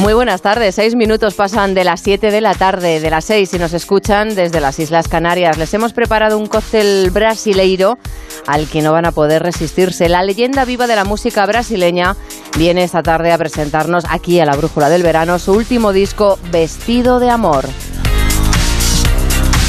[0.00, 0.76] Muy buenas tardes.
[0.76, 4.34] Seis minutos pasan de las siete de la tarde, de las seis, y nos escuchan
[4.34, 5.58] desde las Islas Canarias.
[5.58, 7.98] Les hemos preparado un cóctel brasileiro
[8.46, 10.08] al que no van a poder resistirse.
[10.08, 12.16] La leyenda viva de la música brasileña
[12.56, 17.20] viene esta tarde a presentarnos aquí a la Brújula del Verano su último disco, Vestido
[17.20, 17.66] de Amor.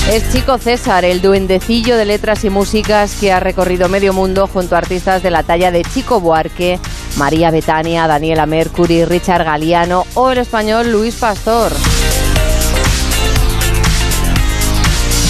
[0.10, 4.76] Es Chico César, el duendecillo de letras y músicas que ha recorrido medio mundo junto
[4.76, 6.80] a artistas de la talla de Chico Buarque,
[7.18, 11.72] María Betania, Daniela Mercury, Richard Galiano o el español Luis Pastor.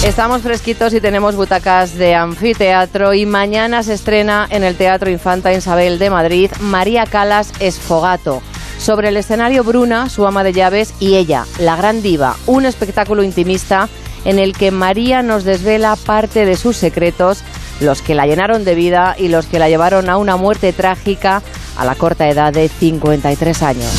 [0.04, 5.54] Estamos fresquitos y tenemos butacas de anfiteatro y mañana se estrena en el Teatro Infanta
[5.54, 8.42] Isabel de Madrid María Calas Esfogato.
[8.80, 13.22] Sobre el escenario Bruna, su ama de llaves, y ella, la gran diva, un espectáculo
[13.22, 13.88] intimista
[14.26, 17.44] en el que María nos desvela parte de sus secretos,
[17.80, 21.42] los que la llenaron de vida y los que la llevaron a una muerte trágica
[21.78, 23.92] a la corta edad de 53 años.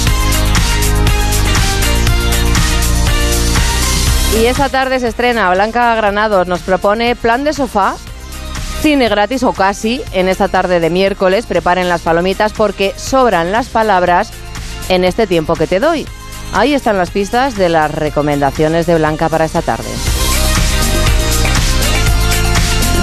[4.40, 7.96] Y esta tarde se estrena Blanca Granados, nos propone Plan de Sofá,
[8.80, 11.44] cine gratis o casi en esta tarde de miércoles.
[11.44, 14.30] Preparen las palomitas porque sobran las palabras
[14.88, 16.06] en este tiempo que te doy.
[16.54, 19.88] Ahí están las pistas de las recomendaciones de Blanca para esta tarde.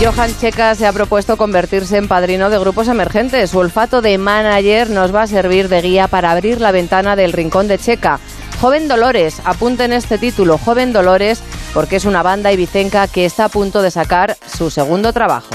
[0.01, 3.49] Johan Checa se ha propuesto convertirse en padrino de grupos emergentes.
[3.49, 7.33] Su olfato de manager nos va a servir de guía para abrir la ventana del
[7.33, 8.21] rincón de Checa.
[8.61, 13.49] Joven Dolores, apunten este título, Joven Dolores, porque es una banda ibicenca que está a
[13.49, 15.49] punto de sacar su segundo trabajo.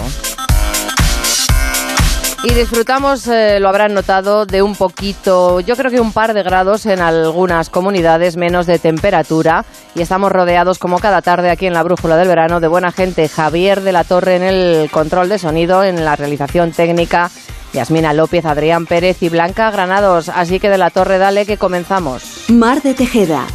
[2.44, 6.42] Y disfrutamos, eh, lo habrán notado, de un poquito, yo creo que un par de
[6.42, 9.64] grados en algunas comunidades menos de temperatura.
[9.94, 13.30] Y estamos rodeados, como cada tarde aquí en la Brújula del Verano, de buena gente.
[13.30, 17.30] Javier de la Torre en el control de sonido, en la realización técnica.
[17.72, 20.28] Yasmina López, Adrián Pérez y Blanca Granados.
[20.28, 22.44] Así que de la Torre, dale que comenzamos.
[22.48, 23.46] Mar de Tejeda.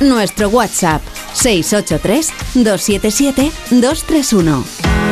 [0.00, 1.02] Nuestro WhatsApp
[1.34, 5.05] 683 277 231.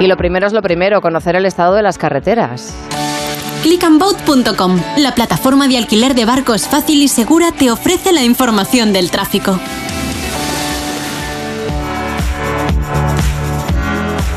[0.00, 2.74] Y lo primero es lo primero, conocer el estado de las carreteras.
[3.62, 9.10] Clickandboat.com, la plataforma de alquiler de barcos fácil y segura, te ofrece la información del
[9.10, 9.60] tráfico.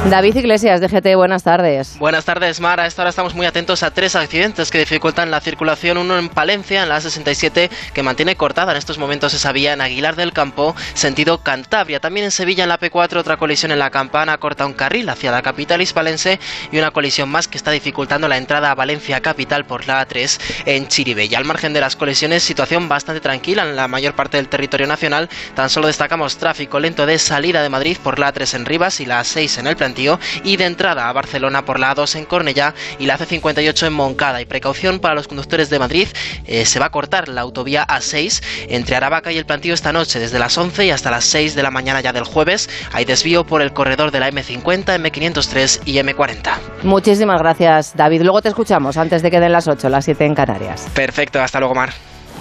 [0.10, 1.98] David Iglesias, de GT, buenas tardes.
[1.98, 2.80] Buenas tardes, Mar.
[2.82, 5.98] A esta hora estamos muy atentos a tres accidentes que dificultan la circulación.
[5.98, 9.80] Uno en Palencia, en la A67, que mantiene cortada en estos momentos esa vía en
[9.80, 12.02] Aguilar del Campo, sentido Cantabria.
[12.02, 15.32] También en Sevilla, en la P4, otra colisión en la Campana, corta un carril hacia
[15.32, 16.38] la capital hispalense
[16.72, 20.40] y una colisión más que está dificultando la entrada a Valencia capital por la A3
[20.66, 21.38] en Chiribella.
[21.38, 25.30] Al margen de las colisiones, situación bastante tranquila en la mayor parte del territorio nacional.
[25.56, 29.06] Tan solo destacamos tráfico lento de salida de Madrid por la A3 en Rivas y
[29.06, 32.74] la A6 en el Plantío y de entrada a Barcelona por la A2 en Cornellá
[32.98, 34.42] y la C58 en Moncada.
[34.42, 36.08] Y precaución para los conductores de Madrid,
[36.48, 40.20] eh, se va a cortar la autovía A6 entre Aravaca y el Plantío esta noche
[40.20, 42.70] desde las 11 y hasta las 6 de la mañana ya del jueves.
[42.92, 46.58] Hay desvío por el corredor de la M50, M503 y M40.
[46.82, 48.24] Muchísimas gracias, David.
[48.24, 50.88] Luego te escuchamos antes de que den las 8, las 7 en Canarias.
[50.96, 51.94] Perfecto, hasta luego, Mar.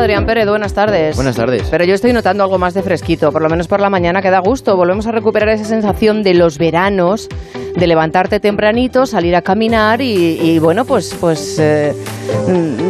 [0.00, 1.14] Adrián Pérez, buenas tardes.
[1.14, 1.68] Buenas tardes.
[1.70, 4.30] Pero yo estoy notando algo más de fresquito, por lo menos por la mañana que
[4.30, 4.74] da gusto.
[4.76, 7.28] Volvemos a recuperar esa sensación de los veranos,
[7.76, 11.94] de levantarte tempranito, salir a caminar y, y bueno, pues, pues eh,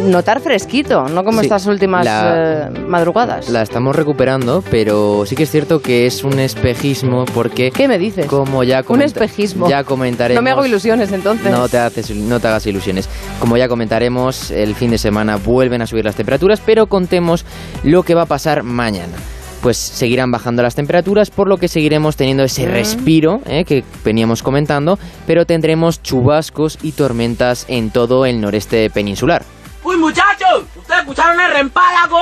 [0.07, 3.49] notar fresquito, no como Sí, estas últimas la- eh, madrugadas.
[3.49, 7.71] La estamos recuperando, pero sí que es cierto que es un espejismo porque...
[7.71, 8.25] ¿Qué me dices?
[8.25, 9.69] Como ya Un espejismo.
[9.69, 10.41] Ya comentaremos...
[10.41, 11.51] No me hago ilusiones entonces.
[11.51, 13.07] No te, haces, no te hagas ilusiones.
[13.39, 17.45] Como ya comentaremos, el fin de semana vuelven a subir las temperaturas, pero contemos
[17.83, 19.13] lo que va a pasar mañana.
[19.61, 22.71] Pues seguirán bajando las temperaturas, por lo que seguiremos teniendo ese Mm.
[22.71, 24.97] respiro eh, que veníamos comentando,
[25.27, 29.43] pero tendremos chubascos y tormentas en todo el noreste peninsular.
[29.83, 30.63] ¡Uy, muchachos!
[30.75, 32.19] ¿Ustedes escucharon el reempálago?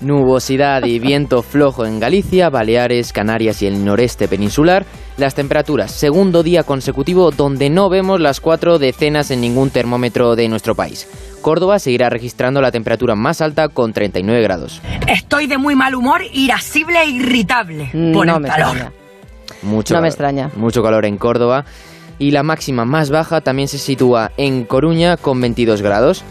[0.00, 4.86] Nubosidad y viento flojo en Galicia, Baleares, Canarias y el noreste peninsular.
[5.18, 10.48] Las temperaturas, segundo día consecutivo donde no vemos las cuatro decenas en ningún termómetro de
[10.48, 11.06] nuestro país.
[11.42, 14.80] Córdoba seguirá registrando la temperatura más alta con 39 grados.
[15.06, 18.68] Estoy de muy mal humor, irascible e irritable por no el me calor.
[18.76, 18.92] extraña.
[19.62, 20.50] Mucho No me calor, extraña.
[20.56, 21.64] Mucho calor en Córdoba.
[22.18, 26.22] Y la máxima más baja también se sitúa en Coruña con 22 grados.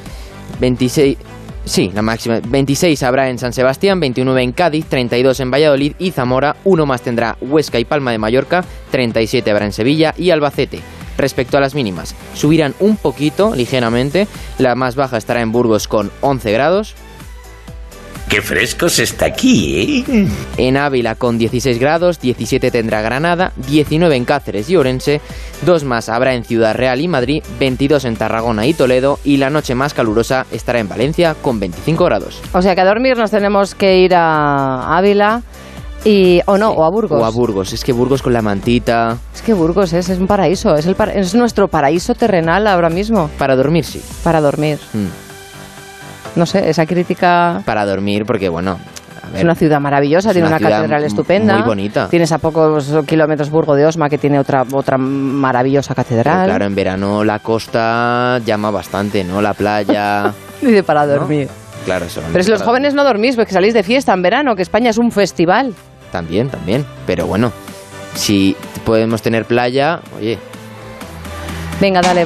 [0.59, 1.17] 26...
[1.65, 2.39] Sí, la máxima.
[2.45, 6.55] 26 habrá en San Sebastián, 29 en Cádiz, 32 en Valladolid y Zamora.
[6.63, 10.81] Uno más tendrá Huesca y Palma de Mallorca, 37 habrá en Sevilla y Albacete.
[11.17, 14.27] Respecto a las mínimas, subirán un poquito, ligeramente.
[14.57, 16.95] La más baja estará en Burgos con 11 grados.
[18.29, 20.27] Qué fresco se está aquí, ¿eh?
[20.57, 25.19] En Ávila con 16 grados, 17 tendrá Granada, 19 en Cáceres y Orense,
[25.65, 29.49] dos más habrá en Ciudad Real y Madrid, 22 en Tarragona y Toledo y la
[29.49, 32.39] noche más calurosa estará en Valencia con 25 grados.
[32.53, 35.41] O sea que a dormir nos tenemos que ir a Ávila
[36.05, 36.75] y o no, Sí.
[36.77, 37.19] o a Burgos.
[37.21, 40.27] O a Burgos, es que Burgos con la mantita, Es que Burgos es, es un
[40.27, 43.99] paraíso, es, el par- es nuestro paraíso terrenal ahora mismo para dormir sí.
[44.23, 44.77] para dormir.
[44.93, 45.07] Mm,
[46.39, 48.79] No sé, esa crítica Para dormir porque bueno,
[49.35, 51.53] es una ciudad maravillosa, es tiene una catedral estupenda.
[51.57, 52.07] muy bonita.
[52.09, 56.45] Tienes a pocos kilómetros Burgo de Osma que tiene otra otra maravillosa pero catedral.
[56.47, 59.41] claro, en verano la costa llama bastante, ¿no?
[59.41, 61.13] La playa, Dice para ¿no?
[61.13, 61.47] dormir.
[61.85, 62.21] Claro, eso.
[62.31, 64.97] Pero si los jóvenes no dormís, porque salís de fiesta en verano, que España es
[64.97, 65.73] un festival.
[66.11, 67.51] También, también, pero bueno,
[68.15, 68.55] si
[68.85, 70.37] podemos tener playa, oye,
[71.79, 72.25] Venga, dale.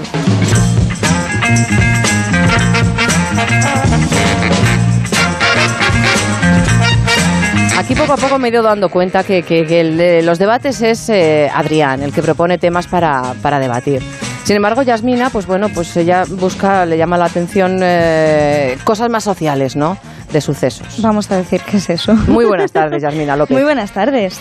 [7.83, 10.39] Aquí poco a poco me he ido dando cuenta que, que- que el de los
[10.39, 14.01] debates es eh, Adrián, el que propone temas para, para debatir.
[14.45, 19.24] Sin embargo, Yasmina, pues bueno, pues ella busca, le llama la atención eh, cosas más
[19.25, 19.97] sociales, ¿no?
[20.31, 21.01] De sucesos.
[21.01, 22.13] Vamos a decir qué es eso.
[22.27, 23.53] Muy buenas tardes, Yasmina López.
[23.56, 24.39] Muy buenas tardes.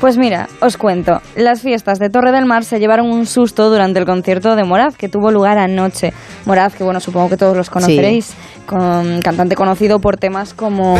[0.00, 1.20] Pues mira, os cuento.
[1.36, 4.96] Las fiestas de Torre del Mar se llevaron un susto durante el concierto de Moraz
[4.96, 6.12] que tuvo lugar anoche.
[6.44, 8.34] Moraz, que bueno, supongo que todos los conoceréis,
[8.66, 10.96] con cantante conocido por temas como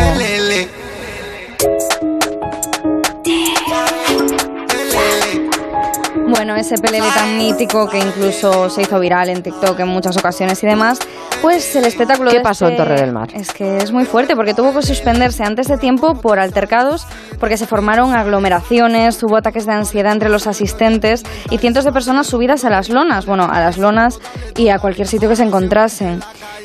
[6.26, 10.62] Bueno, ese pelele tan mítico que incluso se hizo viral en TikTok en muchas ocasiones
[10.62, 10.98] y demás,
[11.42, 13.28] pues el espectáculo ¿Qué de pasó en este- Torre del Mar?
[13.34, 17.06] Es que es muy fuerte porque tuvo que suspenderse antes de tiempo por altercados,
[17.38, 22.26] porque se formaron aglomeraciones, hubo ataques de ansiedad entre los asistentes y cientos de personas
[22.26, 24.18] subidas a las lonas, bueno, a las lonas
[24.56, 26.20] y a cualquier sitio que se encontrasen.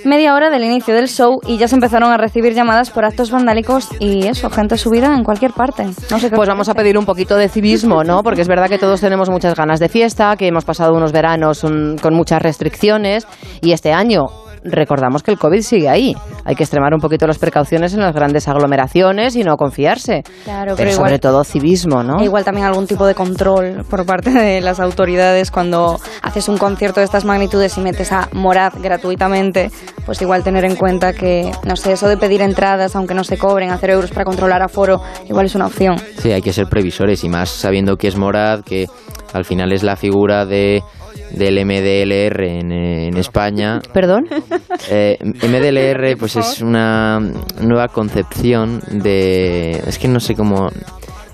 [0.05, 3.31] Media hora del inicio del show y ya se empezaron a recibir llamadas por actos
[3.31, 5.85] vandálicos y eso, gente subida en cualquier parte.
[6.09, 8.23] No sé qué Pues os vamos a pedir un poquito de civismo, ¿no?
[8.23, 11.63] Porque es verdad que todos tenemos muchas ganas de fiesta, que hemos pasado unos veranos
[11.63, 13.27] mm, con muchas restricciones
[13.61, 14.27] y este año
[14.63, 16.15] recordamos que el COVID sigue ahí.
[16.45, 20.23] Hay que extremar un poquito las precauciones en las grandes aglomeraciones y no confiarse.
[20.43, 22.23] Claro, pero pero sobre igual- todo civismo, ¿no?
[22.23, 26.99] Igual también algún tipo de control por parte de las autoridades cuando haces un concierto
[26.99, 29.71] de estas magnitudes y metes a Morad gratuitamente,
[30.05, 33.37] pues igual tener en cuenta que, no sé, eso de pedir entradas aunque no se
[33.37, 35.97] cobren, hacer euros para controlar aforo, igual es una opción.
[36.17, 38.87] Sí, hay que ser previsores y más sabiendo que es Morad, que
[39.33, 40.81] al final es la figura de
[41.31, 43.79] del MDLR en, eh, en España.
[43.93, 44.25] ¿Perdón?
[44.91, 47.19] Eh, MDLR pues es una
[47.61, 49.71] nueva concepción de...
[49.85, 50.69] Es que no sé cómo...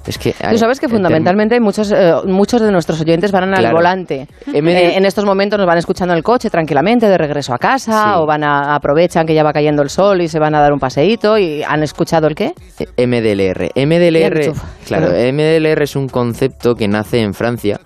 [0.06, 3.76] Es que Tú sabes que fundamentalmente muchos, eh, muchos de nuestros oyentes van al Claro.
[3.76, 4.28] volante.
[4.48, 7.58] MD Eh, en estos momentos nos van escuchando en el coche tranquilamente de regreso a
[7.58, 8.20] casa Sí.
[8.22, 10.74] o van a aprovechan que ya va cayendo el sol y se van a dar
[10.74, 12.54] un paseíto y han escuchado el qué?
[12.98, 13.72] MDLR.
[13.76, 14.54] MDLR,
[14.86, 15.08] claro.
[15.08, 17.80] MDLR es un concepto que nace en Francia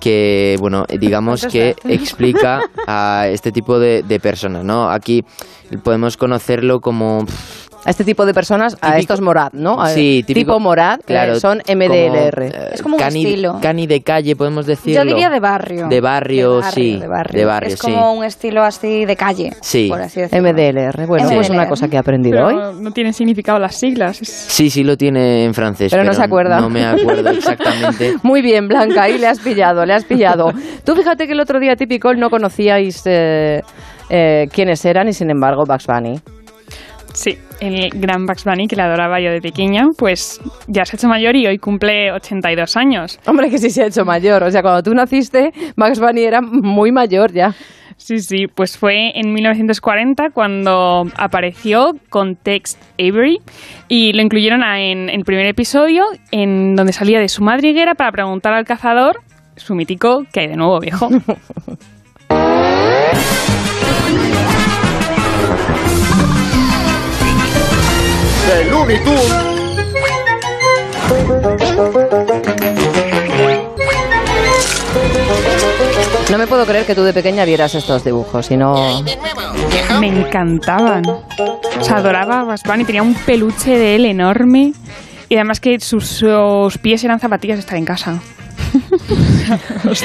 [0.00, 4.90] que, bueno, digamos que explica a este tipo de, de personas, ¿no?
[4.90, 5.24] Aquí
[5.82, 7.24] podemos conocerlo como...
[7.26, 9.80] pff, A este tipo de personas, a estos Morad, ¿no?
[9.80, 12.46] A- Sí, típico- tipo Morad, eh, claro, son como, MDLR.
[12.46, 13.58] eh, Es como un cani, estilo.
[13.60, 15.02] Cani de calle, podemos decirlo.
[15.02, 15.88] Yo diría de barrio.
[15.88, 16.96] De barrio, sí.
[16.96, 17.38] De barrio.
[17.40, 18.18] De barrio, es como sí.
[18.18, 19.88] un estilo así de calle, Sí.
[19.90, 20.48] por así decirlo.
[20.48, 21.06] MDLR.
[21.06, 21.52] Bueno, pues MDLR.
[21.52, 22.54] una cosa que he aprendido hoy.
[22.80, 24.16] No tienen significado las siglas.
[24.22, 25.90] Sí, sí lo tiene en francés.
[25.92, 26.60] Pero no se acuerda.
[26.60, 28.14] No me acuerdo exactamente.
[28.22, 30.52] Muy bien, Blanca, ahí le has pillado, le has pillado.
[30.84, 33.60] Tú fíjate que el otro día típico no conocíais eh,
[34.08, 36.18] eh, quiénes eran y sin embargo Bugs Bunny.
[37.14, 40.98] Sí, el gran Bugs Bunny que le adoraba yo de pequeña, pues ya se ha
[40.98, 43.20] hecho mayor y hoy cumple 82 años.
[43.24, 44.42] Hombre, que sí se ha hecho mayor.
[44.42, 47.54] O sea, cuando tú naciste, Bugs Bunny era muy mayor ya.
[47.96, 53.40] Sí, sí, pues fue en 1940 cuando apareció con Tex Avery
[53.86, 58.52] y lo incluyeron en el primer episodio en donde salía de su madriguera para preguntar
[58.52, 59.20] al cazador,
[59.54, 61.08] su mítico, ¿qué hay de nuevo, viejo?
[68.46, 69.54] de Looney Tunes.
[76.30, 79.02] No me puedo creer que tú de pequeña vieras estos dibujos y no...
[80.00, 81.04] Me encantaban.
[81.06, 82.84] O sea, adoraba a Bugs Bunny.
[82.84, 84.72] Tenía un peluche de él enorme.
[85.28, 88.20] Y además que sus, sus pies eran zapatillas de estar en casa.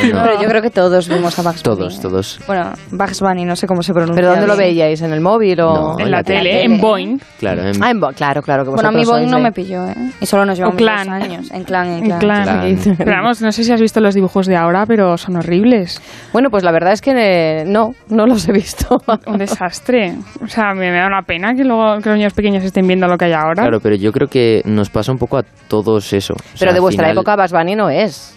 [0.01, 1.77] Pero yo creo que todos vimos a Bugs Bunny.
[1.77, 2.39] Todos, todos.
[2.47, 4.15] Bueno, Bugs Bunny, no sé cómo se pronuncia.
[4.15, 4.69] ¿Pero dónde lo bien.
[4.69, 5.01] veíais?
[5.01, 5.73] ¿En el móvil o...?
[5.97, 7.17] No, en la, tele, en Boeing.
[7.39, 8.63] Claro, en- Ah, en Bo- claro, claro.
[8.63, 9.95] Que Bueno, a mí sois no de- me pilló, ¿eh?
[10.19, 11.51] Y solo nos llevamos dos años.
[11.51, 12.19] En clan, en En clan.
[12.19, 12.75] clan.
[12.77, 12.95] Clan.
[12.97, 16.01] Pero vamos, no sé si has visto los dibujos de ahora, pero son horribles.
[16.33, 18.97] Bueno, pues la verdad es que eh, no, no los he visto.
[19.27, 20.15] Un desastre.
[20.43, 23.07] O sea, me, me da una pena que luego que los niños pequeños estén viendo
[23.07, 23.63] lo que hay ahora.
[23.63, 26.33] Claro, pero yo creo que nos pasa un poco a todos eso.
[26.33, 28.35] O sea, Pero de vuestra final- época Bugs Bunny no es.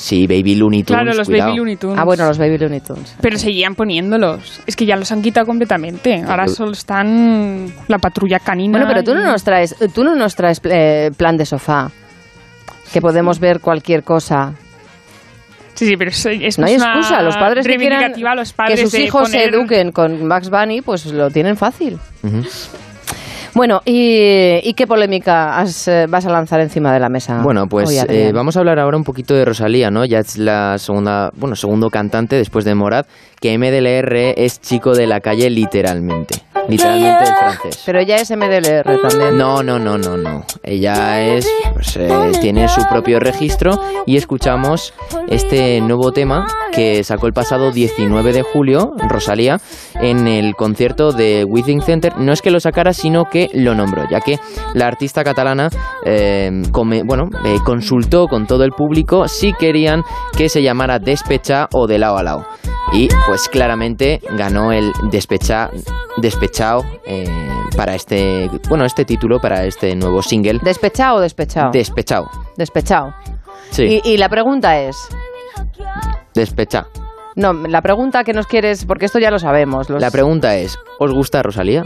[0.00, 1.50] Sí, Baby Looney Tunes, Claro, los cuidado.
[1.50, 1.98] Baby Looney Tunes.
[1.98, 3.14] Ah, bueno, los Baby Looney Tunes.
[3.20, 4.62] Pero seguían poniéndolos.
[4.66, 6.22] Es que ya los han quitado completamente.
[6.26, 8.78] Ahora solo están la patrulla canina.
[8.78, 11.90] Bueno, pero tú no nos traes, tú no nos traes eh, plan de sofá.
[12.94, 14.54] Que podemos ver cualquier cosa.
[15.74, 17.20] Sí, sí, pero es, es No hay una excusa.
[17.22, 20.48] Los padres que quieran a los padres que sus hijos se poner- eduquen con Bugs
[20.48, 21.98] Bunny, pues lo tienen fácil.
[22.22, 22.42] Ujú.
[23.54, 27.40] Bueno, ¿y, y qué polémica has, eh, vas a lanzar encima de la mesa?
[27.42, 30.04] Bueno, pues eh, vamos a hablar ahora un poquito de Rosalía, ¿no?
[30.04, 33.06] Ya es la segunda, bueno, segundo cantante después de Morad,
[33.40, 36.36] que MDLR es chico de la calle literalmente.
[36.68, 37.82] Literalmente el francés.
[37.86, 39.36] Pero ella es MDLR también.
[39.38, 40.44] No, no, no, no, no.
[40.62, 44.92] Ella es, pues, eh, tiene su propio registro y escuchamos
[45.28, 49.58] este nuevo tema que sacó el pasado 19 de julio, Rosalía,
[49.94, 52.16] en el concierto de Withing Center.
[52.18, 54.38] No es que lo sacara, sino que lo nombró, ya que
[54.74, 55.70] la artista catalana,
[56.04, 60.02] eh, come- bueno, eh, consultó con todo el público si querían
[60.36, 62.46] que se llamara Despecha o de lado a lado.
[62.92, 65.70] Y pues claramente ganó el Despecha,
[66.16, 67.24] Despechao eh,
[67.76, 70.58] para este, bueno, este título, para este nuevo single.
[70.62, 71.70] ¿Despechado o despechado?
[71.70, 72.28] Despechao.
[72.56, 73.14] Despechado.
[73.70, 74.96] Sí, Y, y la pregunta es...
[76.34, 76.86] despecha.
[77.36, 78.84] No, la pregunta que nos quieres...
[78.84, 79.88] Porque esto ya lo sabemos.
[79.88, 81.84] los- La pregunta es, ¿os gusta Rosalía?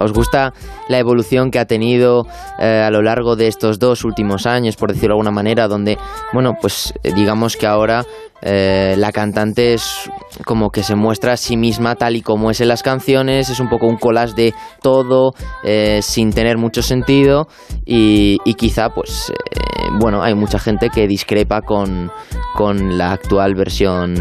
[0.00, 0.52] ¿Os gusta
[0.88, 2.26] la evolución que ha tenido
[2.58, 5.96] eh, a lo largo de estos dos últimos años, por decirlo de alguna manera, donde,
[6.32, 8.04] bueno, pues eh, digamos que ahora
[8.42, 10.10] eh, la cantante es
[10.44, 13.60] como que se muestra a sí misma tal y como es en las canciones, es
[13.60, 15.32] un poco un collage de todo,
[15.64, 17.48] eh, sin tener mucho sentido
[17.84, 22.10] y, y quizá, pues, eh, bueno, hay mucha gente que discrepa con,
[22.54, 24.14] con la actual versión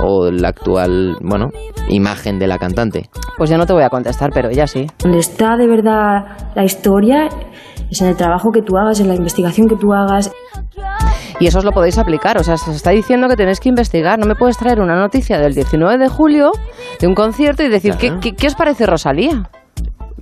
[0.00, 1.50] o la actual, bueno,
[1.88, 3.08] imagen de la cantante.
[3.36, 4.86] Pues yo no te voy a contestar, pero ella sí.
[4.98, 7.28] Donde está de verdad la historia
[7.90, 10.30] es en el trabajo que tú hagas, en la investigación que tú hagas.
[11.38, 12.38] Y eso os lo podéis aplicar.
[12.38, 14.18] O sea, se os está diciendo que tenéis que investigar.
[14.18, 16.52] No me puedes traer una noticia del 19 de julio
[17.00, 18.20] de un concierto y decir, Claro.
[18.20, 19.50] ¿qué, qué, qué os parece Rosalía?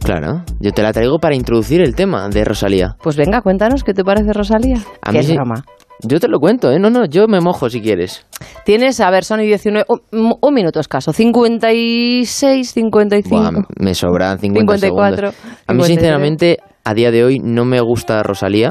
[0.01, 2.97] Claro, yo te la traigo para introducir el tema de Rosalía.
[3.03, 4.79] Pues venga, cuéntanos qué te parece Rosalía.
[5.03, 5.65] A ¿Qué mí sí- broma?
[6.05, 6.79] Yo te lo cuento, ¿eh?
[6.79, 8.25] No, no, yo me mojo si quieres.
[8.65, 13.29] Tienes, a ver, son y 19, un, un minuto escaso, 56, 55.
[13.37, 15.35] Buah, me sobran 50 54, segundos.
[15.67, 15.87] A mí, 53.
[15.89, 16.59] sinceramente,
[16.89, 18.71] a día de hoy no me gusta Rosalía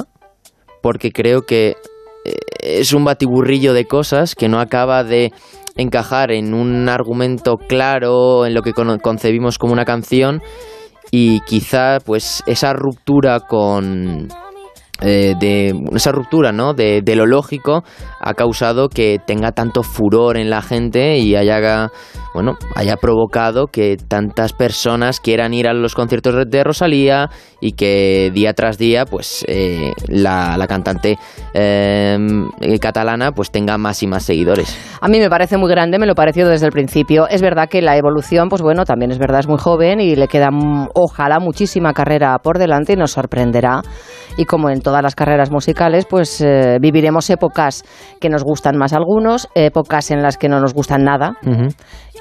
[0.81, 1.75] porque creo que
[2.25, 5.31] eh, es un batiburrillo de cosas que no acaba de
[5.75, 10.41] encajar en un argumento claro, en lo que concebimos como una canción
[11.11, 14.29] y quizá pues esa ruptura con
[15.01, 16.73] eh, de esa ruptura ¿no?
[16.73, 17.83] de, lo lógico
[18.19, 21.89] ha causado que tenga tanto furor en la gente y haya
[22.33, 27.29] bueno haya provocado que tantas personas quieran ir a los conciertos de- Rosalía
[27.61, 31.17] y que día tras día pues eh, la, cantante
[31.53, 32.17] eh,
[32.81, 36.15] catalana pues tenga más y más seguidores A mí me parece muy grande, me lo
[36.15, 37.27] pareció desde el principio.
[37.27, 40.27] Es verdad que la evolución, pues bueno, también es verdad, es muy joven y le
[40.27, 43.81] queda, mm, ojalá, muchísima carrera por delante y nos sorprenderá.
[44.37, 47.83] Y como todas las carreras musicales, pues eh, viviremos épocas
[48.21, 51.33] que nos gustan más algunos, épocas en las que no nos gustan nada.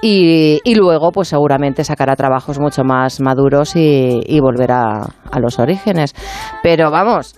[0.03, 5.61] Y, y luego, pues seguramente sacará trabajos mucho más maduros y, y volverá a los
[5.61, 6.13] orígenes.
[6.61, 7.37] Pero vamos,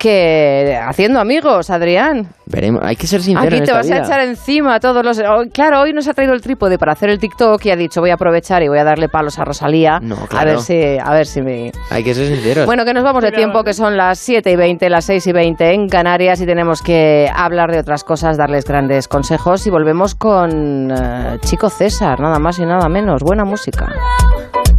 [0.00, 2.28] que haciendo amigos, Adrián.
[2.46, 5.04] veremos hay que ser sincero Aquí en te esta vas a echar encima a todos
[5.04, 5.18] los...
[5.18, 8.00] hoy- Claro, hoy nos ha traído el trípode para hacer el TikTok y ha dicho
[8.00, 10.00] voy a aprovechar y voy a darle palos a Rosalía.
[10.00, 10.52] No, A claro.
[10.52, 10.98] ver si...
[10.98, 11.70] A ver si me...
[11.90, 14.56] hay que ser sinceros Bueno, que nos vamos de tiempo, que son las 7 y
[14.56, 18.64] 20, las 6 y 20 en Canarias y tenemos que hablar de otras cosas, darles
[18.64, 23.22] grandes consejos y volvemos con eh, Chico César, nada más y nada menos.
[23.22, 23.86] Buena música.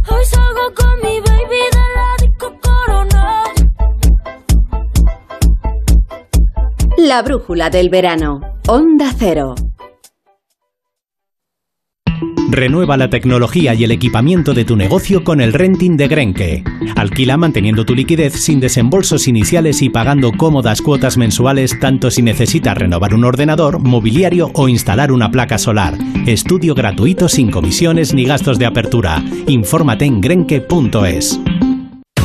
[0.08, 1.11] Hoy salgo con mi
[7.04, 8.40] La brújula del verano.
[8.68, 9.56] Onda Cero.
[12.48, 16.64] Renueva la tecnología y el equipamiento de tu negocio con el renting de Grenke.
[16.94, 22.78] Alquila manteniendo tu liquidez sin desembolsos iniciales y pagando cómodas cuotas mensuales tanto si necesitas
[22.78, 25.98] renovar un ordenador, mobiliario o instalar una placa solar.
[26.26, 29.24] Estudio gratuito sin comisiones ni gastos de apertura.
[29.48, 31.40] Infórmate en grenke.es.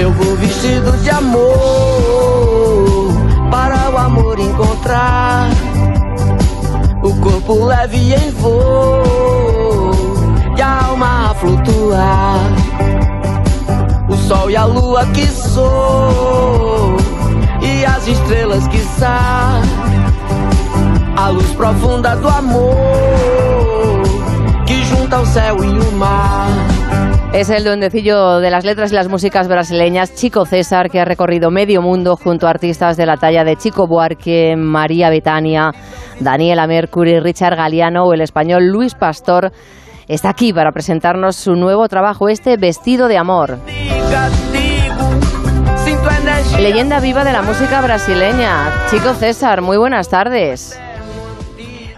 [0.00, 1.44] Eu vou vestido de amor
[3.50, 5.50] para o amor encontrar
[7.02, 9.92] o corpo leve em voo
[10.56, 12.40] e a alma a flutuar.
[14.08, 16.96] O sol e a lua que sou
[17.60, 18.80] e as estrelas que
[21.14, 24.00] a luz profunda do amor
[24.66, 26.69] que junta o céu e o mar.
[27.32, 31.52] Es el duendecillo de las letras y las músicas brasileñas, Chico César, que ha recorrido
[31.52, 35.70] medio mundo junto a artistas de la talla de Chico Buarque, María Betania,
[36.18, 39.52] Daniela Mercury, Richard Galeano o el español Luis Pastor.
[40.08, 43.58] Está aquí para presentarnos su nuevo trabajo, este Vestido de Amor.
[46.58, 48.86] Leyenda viva de la música brasileña.
[48.90, 50.76] Chico César, muy buenas tardes.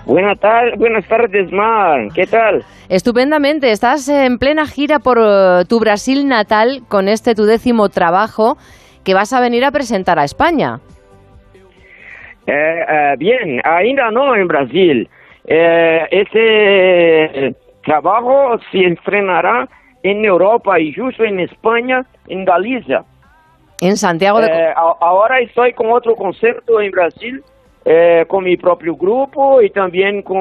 [0.05, 2.09] Buenas, tardes, buenas tardes, Mar.
[2.15, 2.65] ¿Qué tal?
[2.88, 3.71] Estupendamente.
[3.71, 8.57] Estás en plena gira por eh, tu Brasil natal con este tu décimo trabajo
[9.05, 10.81] que vas a venir a presentar a España.
[12.47, 15.09] Eh, eh, bien, ainda no en Brasil.
[15.45, 19.69] Eh, ese trabajo se estrenará
[20.03, 23.05] en Europa y justo en España, en Galicia.
[23.81, 24.73] En Santiago de...
[24.77, 27.43] Ahora estoy con otro concierto en Brasil,
[27.85, 30.38] eh, con mi propio grupo y también con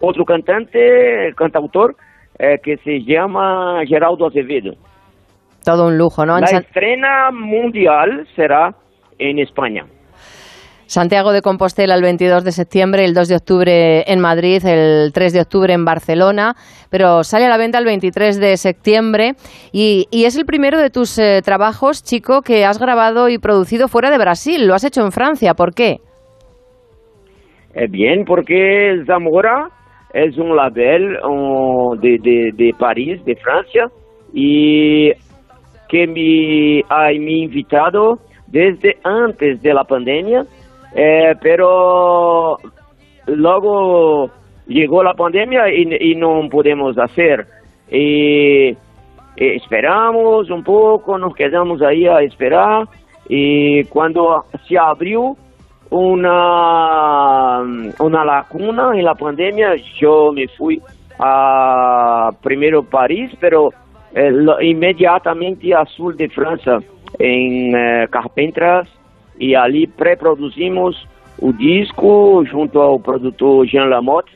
[0.00, 1.96] otro cantante, cantautor,
[2.38, 4.72] eh, que se llama Geraldo Azevedo.
[5.64, 6.38] Todo un lujo, ¿no?
[6.38, 8.74] La San- estrena mundial será
[9.18, 9.86] en España.
[10.86, 15.32] Santiago de Compostela el 22 de septiembre, el 2 de octubre en Madrid, el 3
[15.32, 16.54] de octubre en Barcelona,
[16.90, 19.32] pero sale a la venta el 23 de septiembre
[19.72, 23.88] y, y es el primero de tus eh, trabajos, chico, que has grabado y producido
[23.88, 24.66] fuera de Brasil.
[24.66, 26.00] Lo has hecho en Francia, ¿por qué?
[27.74, 29.68] Eh, bien, porque Zamora
[30.12, 33.88] es un label um, de, de, de París, de Francia,
[34.32, 35.12] y
[35.88, 40.44] que me ha invitado desde antes de la pandemia,
[40.94, 42.56] eh, pero
[43.26, 44.30] luego
[44.66, 47.46] llegó la pandemia y, y no podemos hacer.
[47.90, 48.76] Y,
[49.36, 52.86] eh, esperamos un poco, nos quedamos ahí a esperar
[53.28, 55.36] y cuando se abrió
[55.90, 57.60] una,
[57.98, 60.80] una lacuna en la pandemia, yo me fui
[61.18, 63.70] a primero París, pero
[64.14, 66.80] eh, lo- inmediatamente a sur de Francia,
[67.18, 68.88] en eh, Carpentras,
[69.38, 71.08] y ali pré-produzimos
[71.40, 74.30] o disco junto ao produtor Jean Lamotte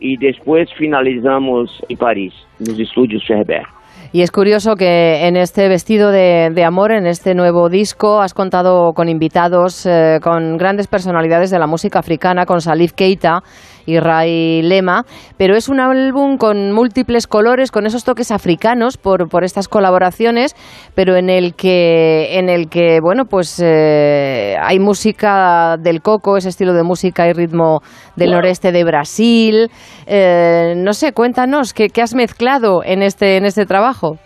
[0.00, 3.66] e depois finalizamos em Paris, nos estúdios Ferber.
[4.10, 8.32] Y es curioso que en este vestido de, de amor, en este nuevo disco, has
[8.32, 13.42] contado con invitados, eh, con grandes personalidades de la música africana, con Salif Keita
[13.88, 15.04] y Ray Lema,
[15.38, 20.54] pero es un álbum con múltiples colores, con esos toques africanos por, por estas colaboraciones,
[20.94, 26.50] pero en el que, en el que bueno, pues eh, hay música del coco, ese
[26.50, 27.80] estilo de música y ritmo
[28.14, 29.70] del noreste de Brasil.
[30.06, 34.18] Eh, no sé, cuéntanos, ¿qué, ¿qué has mezclado en este, en este trabajo?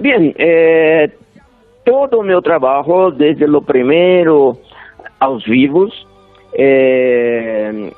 [0.00, 1.08] Bien, eh,
[1.84, 4.52] todo meu trabalho, desde o primeiro
[5.20, 5.92] aos vivos,
[6.54, 7.90] eh,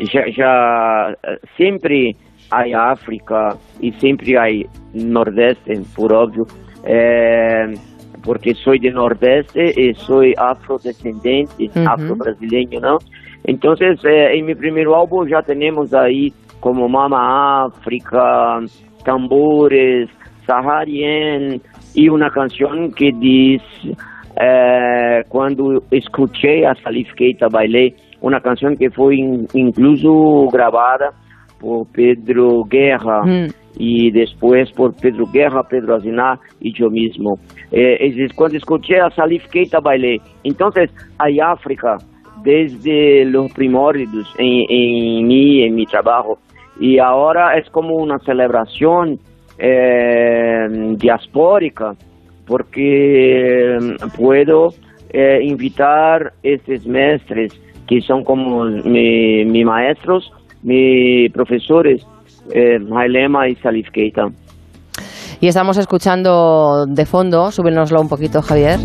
[0.00, 1.16] já, já
[1.56, 2.16] sempre
[2.50, 4.46] há África e sempre há
[4.94, 6.46] Nordeste, por óbvio,
[6.84, 7.72] eh,
[8.22, 11.88] porque sou de Nordeste e sou afrodescendente, Uhum.
[11.88, 12.98] afro-brasileiro, não?
[13.46, 18.60] Então, eh, em meu primeiro álbum já temos aí como Mama África,
[19.04, 20.08] tambores,
[20.46, 21.58] Saharian
[21.96, 23.62] e uma canção que diz
[24.36, 31.10] eh, quando escutei a Salif Keita Bailei, uma canção que foi in- incluso gravada
[31.58, 33.22] por Pedro Guerra
[33.78, 37.38] e depois por Pedro Guerra, Pedro Azinar e eu mesmo.
[37.72, 40.70] Eh, es- quando escutei a Salif Keita Bailei, então
[41.18, 41.96] a África
[42.42, 46.36] desde os primórdios em, em mim, em meu trabalho,
[46.80, 49.16] e agora é como uma celebração
[49.58, 50.66] eh,
[50.98, 51.96] diaspórica,
[52.52, 53.78] porque eh,
[54.14, 54.74] puedo
[55.10, 57.50] eh, invitar esses mestres
[57.88, 60.30] que são como mi, mi maestros,
[60.62, 62.06] mis profesores,
[62.52, 64.26] eh, y Salif Keita.
[65.40, 68.78] Y estamos escuchando de fondo, súbenoslo un poquito, Javier,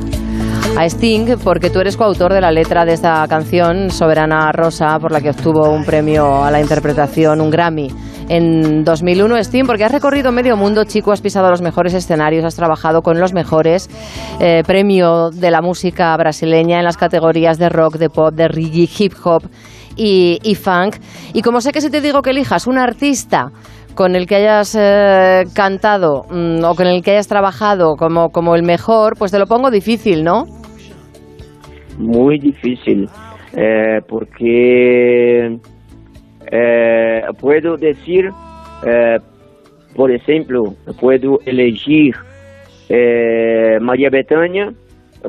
[0.77, 5.12] a Sting, porque tú eres coautor de la letra de esta canción, Soberana Rosa, por
[5.12, 7.89] la que obtuvo un premio a la interpretación, un Grammy.
[8.30, 12.56] En 2001, Sting, porque has recorrido medio mundo, chico, has pisado los mejores escenarios, has
[12.56, 13.90] trabajado con los mejores,
[14.42, 18.90] eh, premio de la música brasileña en las categorías de rock, de pop, de reggae,
[19.00, 19.44] hip hop
[19.96, 20.98] y, y funk.
[21.34, 23.52] Y como sé que si te digo que elijas un artista
[23.96, 28.56] con el que hayas eh, cantado mm, o con el que hayas trabajado como, como
[28.56, 30.44] el mejor, pues te lo pongo difícil, ¿no?
[31.98, 33.10] Muy difícil,
[33.56, 35.58] eh, porque
[36.52, 38.30] eh, puedo decir,
[38.86, 39.18] eh,
[39.96, 42.16] por ejemplo, puedo elegir
[42.90, 44.72] eh, María Bethânia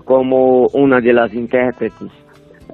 [0.04, 2.10] como una de las intérpretes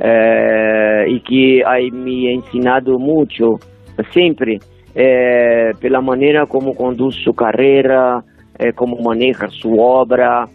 [0.01, 3.59] eh, y que ha me ensinado mucho,
[4.11, 4.59] siempre,
[4.95, 8.23] eh, pela maneira como conduz sua carreira,
[8.59, 10.49] eh, como maneja sua obra,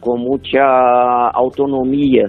[0.00, 2.24] com muita autonomia.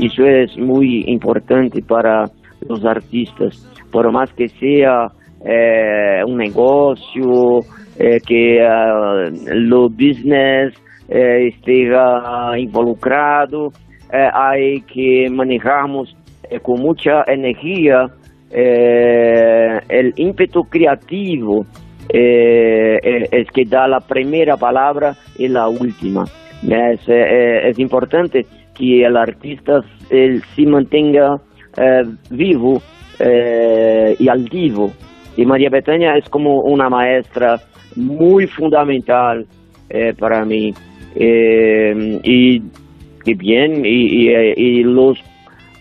[0.00, 2.24] Isso é muito importante para
[2.68, 3.54] os artistas,
[3.90, 5.10] por mais que seja
[5.44, 7.60] eh, um negócio,
[7.98, 10.74] eh, que uh, o business
[11.08, 13.72] esteja involucrado,
[14.10, 14.52] há
[14.86, 16.14] que manejarmos
[16.62, 18.06] com muita energia
[18.50, 21.64] eh, el ímpetu creativo
[22.10, 26.24] es que da la primera palabra y la última.
[26.62, 31.36] Es, es importante que el artista se mantenga
[32.30, 32.82] vivo
[33.18, 34.92] eh, y altivo.
[35.36, 37.60] Y María Betania es como una maestra
[37.96, 39.46] muy fundamental
[39.90, 40.72] eh, para mí.
[41.14, 42.62] Eh, y,
[43.34, 45.18] bien, y, los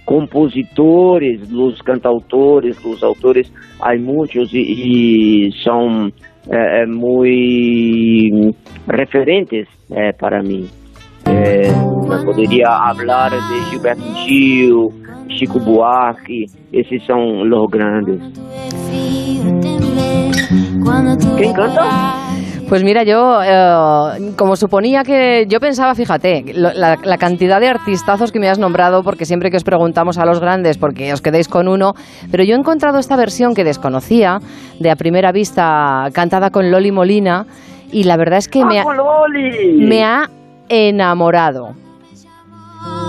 [0.06, 6.14] compositores, los cantautores, los autores, hay muchos y, son
[6.88, 8.54] muy
[8.88, 9.68] referentes
[10.20, 10.68] para mí.
[12.26, 14.90] Podría hablar de Gilberto Gil,
[15.30, 18.20] Chico Buarque, esses são los grandes.
[21.38, 22.14] ¿Quién canta?
[22.70, 25.46] Pues mira, yo, eh, como suponía que.
[25.48, 29.50] Yo pensaba, fíjate, lo- la, la cantidad de artistazos que me has nombrado, porque siempre
[29.50, 31.94] que os preguntamos a los grandes, porque os quedéis con uno,
[32.30, 34.40] pero yo he encontrado esta versión que desconocía,
[34.82, 37.46] de a primera vista, cantada con Loli Molina,
[37.92, 39.78] y la verdad es que me, ha, ¡Ah, Loli!
[39.88, 40.30] me ha
[40.68, 41.70] enamorado.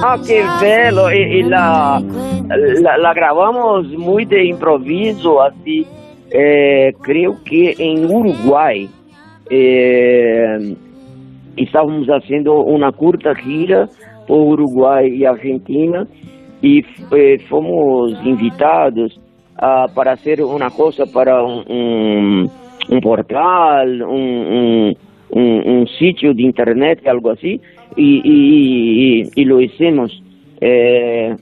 [0.03, 1.13] Ah, qué belo!
[1.13, 2.01] Y, y la,
[2.83, 3.87] la, la grabamos
[4.25, 5.87] de improviso, así.
[6.31, 6.93] Eh,
[7.45, 8.89] que en Uruguay.
[9.51, 10.75] Eh,
[11.57, 13.89] estávamos haciendo una curta gira
[14.27, 16.07] por Uruguay y Argentina
[16.61, 19.19] y eh, fomos invitados
[19.95, 22.51] para hacer una cosa para un, un-
[22.91, 24.03] un portal,
[25.31, 27.61] un sitio de internet, algo así,
[27.99, 30.23] y, y- y- y lo hicimos.
[30.61, 31.35] Eh,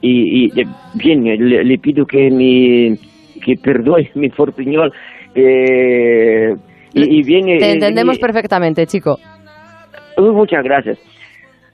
[0.00, 2.96] y, y, eh, bien, le, le pido que me
[3.44, 4.92] que perdone mi portuñol.
[5.34, 6.54] eh,
[6.94, 9.18] y, viene, Te entendemos perfectamente, chico.
[10.16, 10.98] Uh, muchas gracias.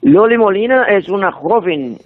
[0.03, 1.97] Loli Molina es una joven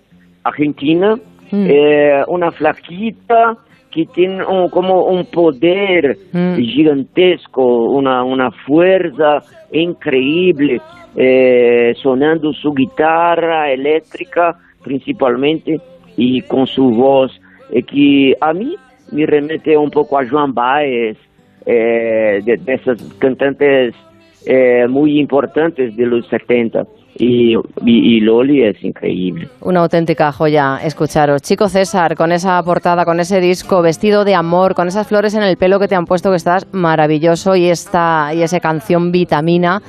[0.44, 1.16] argentina,
[1.50, 3.56] eh, una flaquita,
[3.90, 6.16] que tiene un- como un poder
[6.56, 9.38] gigantesco, una, una fuerza
[9.72, 10.80] increíble,
[11.16, 15.80] eh, sonando su guitarra eléctrica principalmente
[16.16, 17.32] y con su voz,
[17.70, 18.76] eh, que a mí
[19.12, 21.16] me remete un poco a Joan Baez,
[21.66, 23.94] eh, de, de esas cantantes
[24.46, 26.86] eh, muy importantes de los 70.
[27.20, 29.48] Y, y, y Loli es increíble.
[29.60, 31.42] Una auténtica joya escucharos.
[31.42, 35.42] Chico César, con esa portada, con ese disco, vestido de amor, con esas flores en
[35.42, 39.82] el pelo que te han puesto, que estás maravilloso, y esta y esa canción Vitamina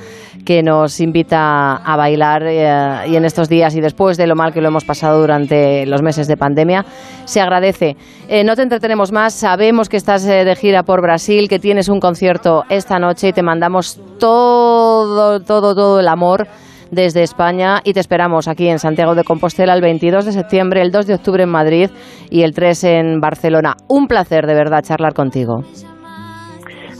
[0.44, 4.52] que nos invita a bailar eh, y en estos días y después de lo mal
[4.52, 6.84] que lo hemos pasado durante los meses de pandemia,
[7.24, 7.96] se agradece.
[8.28, 11.88] Eh, no te entretenemos más, sabemos que estás eh, de gira por Brasil, que tienes
[11.88, 16.46] un concierto esta noche y te mandamos todo, todo, todo el amor
[16.90, 20.90] desde España y te esperamos aquí en Santiago de Compostela el 22 de septiembre, el
[20.90, 21.90] 2 de octubre en Madrid
[22.30, 23.74] y el 3 en Barcelona.
[23.88, 25.62] Un placer de verdad charlar contigo.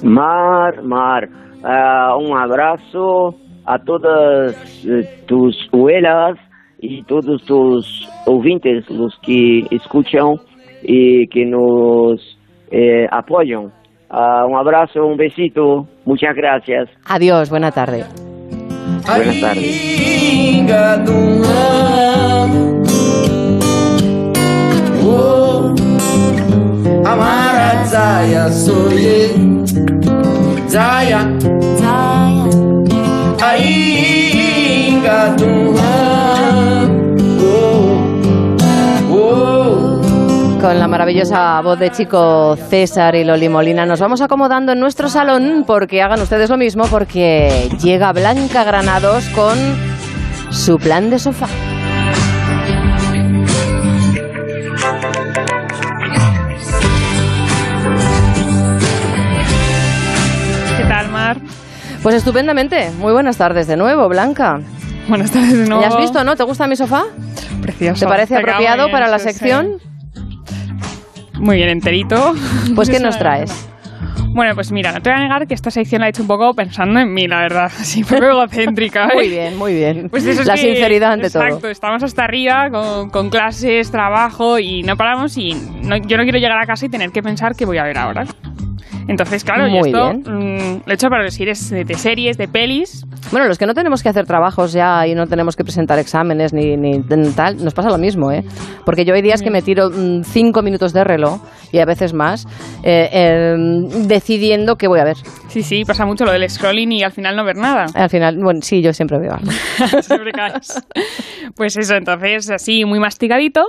[0.03, 1.29] Mar, Mar,
[1.65, 4.55] ah, un abrazo a todas
[4.87, 6.39] eh, tus abuelas
[6.81, 10.37] y todos tus oyentes, los que escuchan
[10.83, 12.21] y que nos
[12.71, 13.73] eh, apoyan.
[14.09, 16.89] Ah, un abrazo, un besito, muchas gracias.
[17.07, 18.05] Adiós, buena tarde.
[19.07, 20.01] Buenas tardes.
[30.71, 31.27] Zaya.
[33.39, 33.71] Zaya
[35.11, 35.75] ano
[39.11, 40.01] oh,
[40.61, 45.09] Con la maravillosa voz de chico César y Loli Molina nos vamos acomodando en nuestro
[45.09, 49.59] salón porque hagan ustedes lo mismo porque llega Blanca Granados con
[50.51, 51.49] su plan de sofá.
[62.03, 62.91] Pues estupendamente.
[62.99, 64.61] Muy buenas tardes de nuevo, Blanca.
[65.09, 65.83] Buenas tardes de nuevo.
[65.83, 66.35] ¿Ya has visto, no?
[66.37, 67.05] ¿Te gusta mi sofá?
[67.61, 68.01] Precioso.
[68.01, 69.25] ¿Te parece Te apropiado muy bien, para la sí.
[69.31, 69.79] sección?
[71.35, 72.35] Muy bien, enterito.
[72.75, 73.19] Pues ¿qué nos es.
[73.19, 73.67] traes?
[74.33, 76.29] Bueno, pues mira, no te voy a negar que esta sección la he hecho un
[76.29, 77.65] poco pensando en mí, la verdad.
[77.81, 79.09] Así, poco egocéntrica.
[79.09, 79.15] ¿eh?
[79.15, 80.09] Muy bien, muy bien.
[80.09, 81.71] Pues eso es la que- sinceridad ante exacto, todo.
[81.71, 86.39] estamos hasta arriba con, con clases, trabajo y no paramos y no- yo no quiero
[86.39, 88.25] llegar a casa y tener que pensar qué voy a ver ahora.
[89.09, 90.21] Entonces, claro, y Muy esto bien.
[90.23, 93.05] mm, lo he hecho para los series de, de series, de pelis.
[93.33, 96.53] Bueno, los que no tenemos que hacer trabajos ya y no tenemos que presentar exámenes
[96.53, 97.01] ni, ni
[97.35, 98.43] tal, nos pasa lo mismo, ¿eh?
[98.85, 101.41] Porque yo hay días que me tiro mm, cinco minutos de reloj
[101.73, 102.47] y a veces más
[102.83, 103.55] eh, eh,
[104.07, 105.17] decidiendo qué voy a ver.
[105.49, 107.87] Sí, sí, pasa mucho lo del scrolling y al final no ver nada.
[107.95, 109.51] Al final, bueno, sí, yo siempre veo algo.
[110.03, 110.83] Siempre caes.
[111.57, 113.63] Pues eso, entonces, así muy masticadito,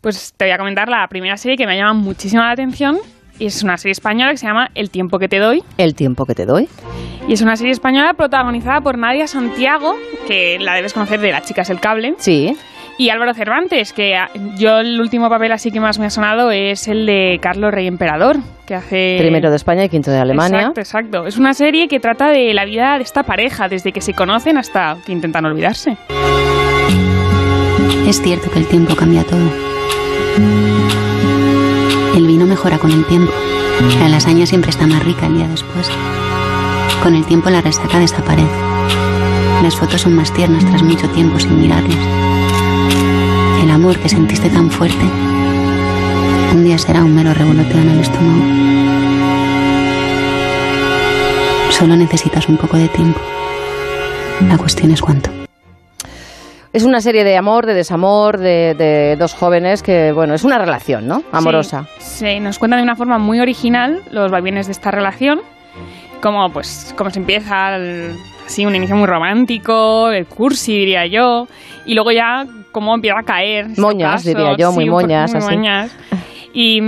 [0.00, 2.98] pues te voy a comentar la primera serie que me llama muchísimo la atención.
[3.38, 5.62] Y es una serie española que se llama El tiempo que te doy.
[5.78, 6.68] El tiempo que te doy.
[7.28, 9.94] Y es una serie española protagonizada por Nadia Santiago,
[10.26, 12.14] que la debes conocer de Las chicas del cable.
[12.18, 12.56] Sí.
[12.98, 16.50] Y Álvaro Cervantes, que ah, yo el último papel así que más me ha sonado
[16.50, 19.16] es el de Carlos Rey Emperador, que hace...
[19.18, 20.60] Primero de España y quinto de Alemania.
[20.60, 21.26] Exacto, exacto.
[21.26, 24.56] Es una serie que trata de la vida de esta pareja, desde que se conocen
[24.56, 25.98] hasta que intentan olvidarse.
[28.06, 30.85] Es cierto que el tiempo cambia todo.
[32.16, 33.30] El vino mejora con el tiempo.
[34.00, 35.86] La lasaña siempre está más rica el día después.
[37.02, 38.48] Con el tiempo la resaca desaparece.
[39.62, 41.98] Las fotos son más tiernas tras mucho tiempo sin mirarlas.
[43.62, 45.04] El amor que sentiste tan fuerte,
[46.54, 48.44] un día será un mero revoloteo en el estómago.
[51.68, 53.20] Solo necesitas un poco de tiempo.
[54.48, 55.35] La cuestión es cuánto.
[56.76, 60.58] Es una serie de amor, de desamor, de, de dos jóvenes que, bueno, es una
[60.58, 61.22] relación, ¿no?
[61.32, 61.86] Amorosa.
[62.00, 65.40] Sí, nos cuenta de una forma muy original los vaivenes de esta relación,
[66.20, 68.14] como pues cómo se empieza, el-
[68.46, 71.48] así un inicio muy romántico, el cursi diría yo,
[71.86, 73.68] y luego ya cómo empieza a caer.
[73.70, 75.56] ese Moñas, diría yo, muy sí, moñas, muy así.
[75.56, 75.96] moñas.
[76.58, 76.80] Y,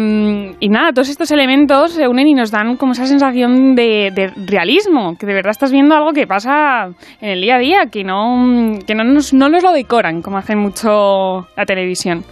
[0.70, 5.18] nada, todos estos elementos se unen y nos dan como esa sensación de, de realismo,
[5.18, 8.78] que de verdad estás viendo algo que pasa en el día a día, que no,
[8.86, 12.24] que no, nos, no nos lo decoran como hace mucho la televisión.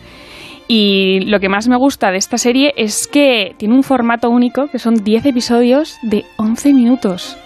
[0.67, 4.69] Y lo que más me gusta de esta serie es que tiene un formato único,
[4.69, 7.37] que son 10 episodios de 11 minutos.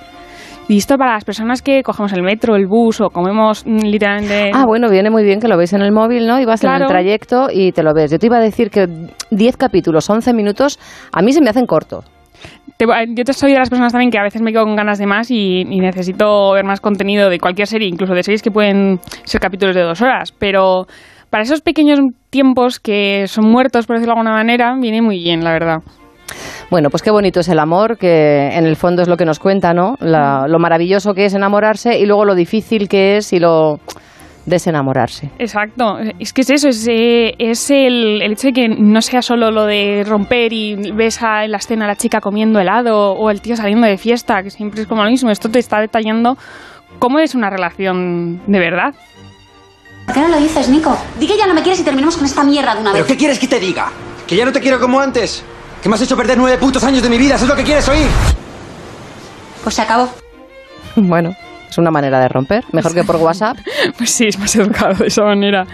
[0.70, 4.52] Y esto para las personas que cogemos el metro, el bus o comemos mm, literalmente...
[4.54, 6.38] Ah, bueno, viene muy bien que lo veis en el móvil, ¿no?
[6.40, 8.12] Y vas en el trayecto y te lo ves.
[8.12, 8.86] Yo te iba a decir que
[9.32, 10.78] 10 capítulos, 11 minutos,
[11.12, 12.04] a mí se me hacen corto.
[12.76, 14.98] Te- yo te soy de las personas también que a veces me quedo con ganas
[15.00, 18.52] de más y, y necesito ver más contenido de cualquier serie, incluso de series que
[18.52, 20.30] pueden ser capítulos de dos horas.
[20.30, 20.86] Pero
[21.30, 21.98] para esos pequeños
[22.30, 25.78] tiempos que son muertos, por decirlo de alguna manera, viene muy bien, la verdad.
[26.70, 29.38] Bueno, pues qué bonito es el amor, que en el fondo es lo que nos
[29.40, 29.96] cuenta, ¿no?
[30.00, 33.80] La- lo maravilloso que es enamorarse y luego lo difícil que es y lo
[34.46, 35.30] desenamorarse.
[35.38, 39.20] Exacto, es que es eso, es, eh, es el, el hecho de que no sea
[39.20, 43.12] solo lo de romper y ves a, en la escena a la chica comiendo helado
[43.12, 45.80] o el tío saliendo de fiesta, que siempre es como lo mismo, esto te está
[45.80, 46.38] detallando
[46.98, 48.94] cómo es una relación de verdad.
[50.06, 50.96] ¿Por qué no lo dices, Nico?
[51.18, 53.12] Di que ya no me quieres y terminemos con esta mierda de una ¿Pero vez.
[53.12, 53.88] qué quieres que te diga?
[54.26, 55.44] ¿Que ya no te quiero como antes?
[55.82, 57.36] ¿Que me has hecho perder nueve putos años de mi vida?
[57.36, 58.06] ¿Eso es lo que quieres oír?
[59.62, 60.10] Pues se acabó.
[60.96, 61.30] Bueno,
[61.68, 63.56] es una manera de romper, mejor que por WhatsApp.
[63.96, 65.64] Pues sí, es más educado de esa manera.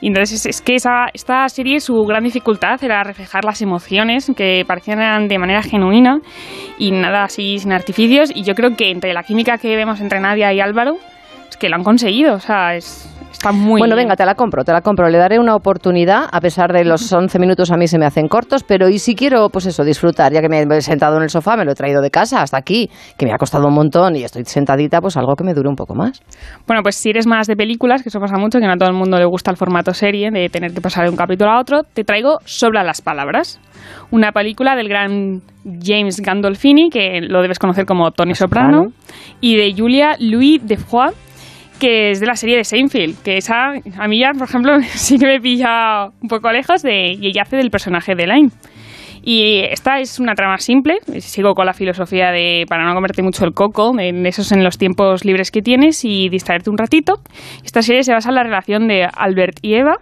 [0.00, 4.30] Y entonces es, es que esa, esta serie, su gran dificultad era reflejar las emociones
[4.36, 6.18] que parecían de manera genuina
[6.78, 8.32] y nada así sin artificios.
[8.34, 10.96] Y yo creo que entre la química que vemos entre Nadia y Álvaro,
[11.48, 12.34] es que lo han conseguido.
[12.34, 13.08] O sea, es,
[13.44, 15.08] está muy Bueno, venga, te la compro, te la compro.
[15.08, 18.28] Le daré una oportunidad, a pesar de los 11 minutos a mí se me hacen
[18.28, 21.30] cortos, pero y si quiero, pues eso, disfrutar, ya que me he sentado en el
[21.30, 24.16] sofá, me lo he traído de casa hasta aquí, que me ha costado un montón
[24.16, 26.22] y estoy sentadita, pues algo que me dure un poco más.
[26.66, 28.88] Bueno, pues si eres más de películas, que eso pasa mucho, que no a todo
[28.88, 31.60] el mundo le gusta el formato serie, de tener que pasar de un capítulo a
[31.60, 33.60] otro, te traigo Sobra las Palabras,
[34.10, 38.88] una película del gran James Gandolfini, que lo debes conocer como Tony Soprano,
[39.40, 41.12] y de Julia Louis Defroy,
[41.78, 45.18] que es de la serie de Seinfeld, que esa, a mí ya, por ejemplo, sí
[45.18, 48.50] que me pilla un poco lejos de, y ella hace del personaje de Line.
[49.26, 53.44] Y esta es una trama simple, sigo con la filosofía de para no comerte mucho
[53.44, 57.20] el coco, en esos en los tiempos libres que tienes y distraerte un ratito.
[57.64, 59.96] Esta serie se basa en la relación de Albert y Eva,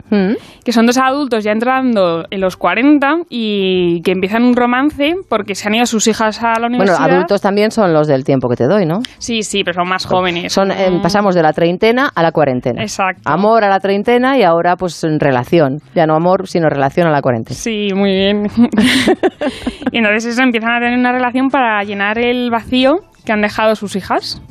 [0.64, 5.54] que son dos adultos ya entrando en los 40 y que empiezan un romance porque
[5.54, 7.10] se han ido sus hijas a la Bueno, universidad.
[7.10, 9.02] adultos también son los del tiempo que te doy, ¿no?
[9.18, 10.52] Sí, sí, pero son más jóvenes.
[10.52, 11.00] Son, eh, Mm.
[11.02, 12.82] pasamos de la treintena a la cuarentena.
[12.82, 13.22] Exacto.
[13.24, 15.78] Amor a la treintena y ahora pues en relación.
[15.94, 17.56] Ya no amor, sino relación a la cuarentena.
[17.56, 18.48] Sí, muy bien.
[19.92, 23.76] y entonces eso empiezan a tener una relación para llenar el vacío que han dejado
[23.76, 24.42] sus hijas.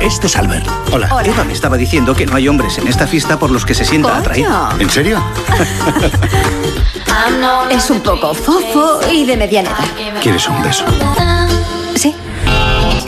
[0.00, 0.66] Este es Albert.
[0.92, 1.08] Hola.
[1.24, 3.84] Eva me estaba diciendo que no hay hombres en esta fiesta por los que se
[3.84, 4.70] sienta atraída.
[4.78, 5.22] ¿En serio?
[7.70, 10.20] Es un poco fofo y de mediana edad.
[10.20, 10.84] ¿Quieres un beso?
[11.94, 12.14] Sí.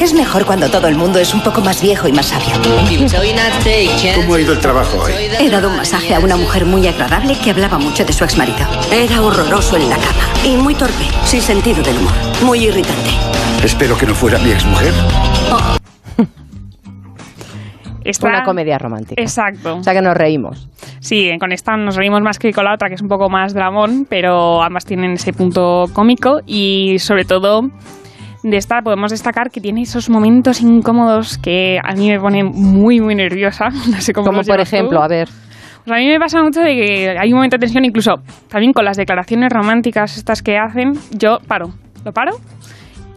[0.01, 2.53] Es mejor cuando todo el mundo es un poco más viejo y más sabio.
[4.17, 5.13] ¿Cómo ha ido el trabajo hoy?
[5.41, 8.59] He dado un masaje a una mujer muy agradable que hablaba mucho de su exmarido.
[8.93, 13.11] Era horroroso en la cama y muy torpe, sin sentido del humor, muy irritante.
[13.65, 14.93] Espero que no fuera mi exmujer.
[18.05, 19.23] Esta- Una comedia romántica.
[19.23, 19.77] Exacto.
[19.77, 20.69] O sea que nos reímos.
[21.01, 23.55] Sí, con esta nos reímos más que con la otra, que es un poco más
[23.55, 27.71] dramón, pero ambas tienen ese punto cómico y sobre todo
[28.45, 33.01] de esta podemos destacar que tiene esos momentos incómodos que a mí me ponen muy,
[33.01, 33.69] muy nerviosa.
[33.91, 34.63] No sé cómo Como por tú.
[34.63, 35.29] ejemplo, a ver.
[35.85, 38.17] Pues a mí me pasa mucho de que hay un momento de tensión, incluso
[38.49, 41.71] también con las declaraciones románticas estas que hacen, yo paro,
[42.05, 42.33] lo paro,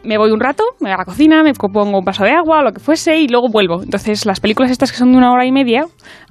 [0.08, 2.64] me voy un rato, me voy a la cocina, me pongo un vaso de agua,
[2.64, 3.84] lo que fuese, y luego vuelvo.
[3.84, 5.86] Entonces, las películas estas que son de una hora y media...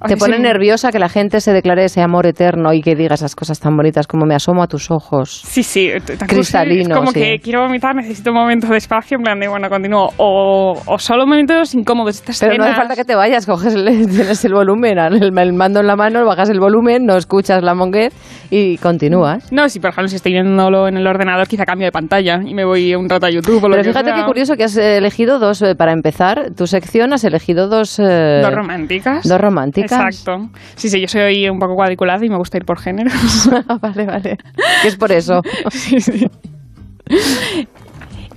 [0.07, 3.15] Te pone se- nerviosa que la gente se declare ese amor eterno y que diga
[3.15, 5.41] esas cosas tan bonitas como me asomo a tus ojos.
[5.45, 7.19] Sí, sí, t- Cristalino, Es como sí.
[7.19, 10.09] que quiero vomitar, necesito un momento de espacio, en plan de, bueno, continúo.
[10.17, 12.15] O, o solo momentos incómodos.
[12.15, 15.37] Estas Pero no hace escenas- falta que te vayas, coges el, tienes el volumen, el,
[15.37, 18.13] el mando en la mano, bajas el volumen, no escuchas la monguez
[18.49, 19.51] y continúas.
[19.51, 22.53] No, si por ejemplo si estoy viéndolo en el ordenador, quizá cambio de pantalla y
[22.53, 24.15] me voy un rato a YouTube lo Pero que fíjate sea.
[24.19, 27.99] qué curioso que has elegido dos, eh, para empezar, tu sección has elegido dos...
[27.99, 29.27] eh, Dos románticas.
[29.27, 29.91] Dos románticas.
[29.91, 30.49] Exacto.
[30.75, 33.49] Sí, sí, yo soy un poco cuadriculada y me gusta ir por géneros.
[33.81, 34.37] vale, vale.
[34.81, 35.41] Que es por eso.
[35.71, 36.27] sí, sí.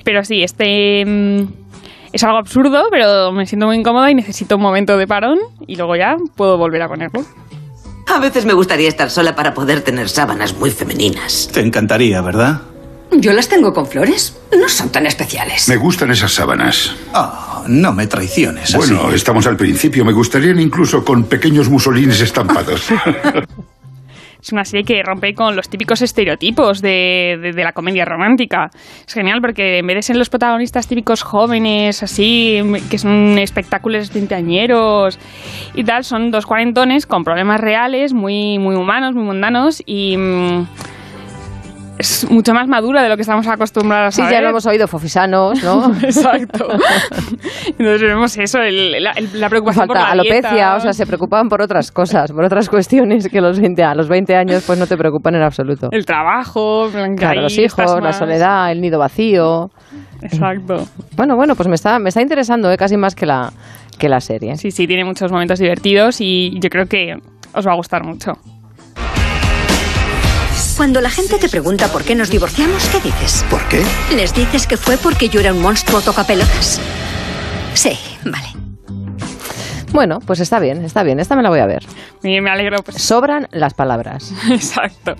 [0.05, 1.43] Pero sí, este mm,
[2.12, 5.77] es algo absurdo, pero me siento muy incómoda y necesito un momento de parón y
[5.77, 7.23] luego ya puedo volver a ponerlo.
[8.12, 11.49] A veces me gustaría estar sola para poder tener sábanas muy femeninas.
[11.53, 12.62] Te encantaría, ¿verdad?
[13.12, 14.38] Yo las tengo con flores.
[14.59, 15.68] No son tan especiales.
[15.68, 16.94] Me gustan esas sábanas.
[17.12, 18.75] Ah, no me traiciones.
[18.75, 19.16] Bueno, así.
[19.16, 20.05] estamos al principio.
[20.05, 22.88] Me gustarían incluso con pequeños musolines estampados.
[24.42, 28.70] Es una serie que rompe con los típicos estereotipos de, de- de la comedia romántica.
[29.07, 32.59] Es genial porque en vez de ser los protagonistas típicos jóvenes, así,
[32.91, 35.18] que son espectáculos veinteañeros
[35.74, 40.16] y tal, son dos cuarentones con problemas reales, muy, muy humanos, muy mundanos y...
[40.16, 40.66] mm,
[42.01, 44.42] es mucho más madura de lo que estamos acostumbrados Sí, a ya ver.
[44.44, 45.94] lo hemos oído, fofisanos, ¿no?
[46.03, 46.68] Exacto.
[47.66, 50.76] Entonces vemos eso, el- la, el- la preocupación Falta por la alopecia, dieta.
[50.76, 54.09] o sea, se preocupan por otras cosas, por otras cuestiones que los 20, a los
[54.09, 55.88] 20 años pues no te preocupan en absoluto.
[55.92, 59.70] El trabajo, Claro, los hijos, la soledad, el nido vacío.
[60.22, 60.86] Exacto.
[61.16, 62.76] Bueno, bueno, pues me está, me está interesando, ¿eh?
[62.76, 63.53] casi más que la,
[63.98, 64.57] que la serie.
[64.57, 67.16] Sí, sí, tiene muchos momentos divertidos y yo creo que
[67.55, 68.32] os va a gustar mucho.
[70.81, 73.45] Cuando la gente te pregunta por qué nos divorciamos, ¿qué dices?
[73.51, 73.83] ¿Por qué?
[74.16, 76.81] ¿Les dices que fue porque yo era un monstruo tocapelotas?
[77.74, 78.47] Sí, vale.
[79.93, 81.20] Bueno, pues está bien, está bien.
[81.20, 81.83] Esta me la voy a ver.
[82.22, 82.78] Y me alegro.
[82.83, 82.97] Pues.
[83.03, 84.33] Sobran las palabras.
[84.51, 85.16] Exacto.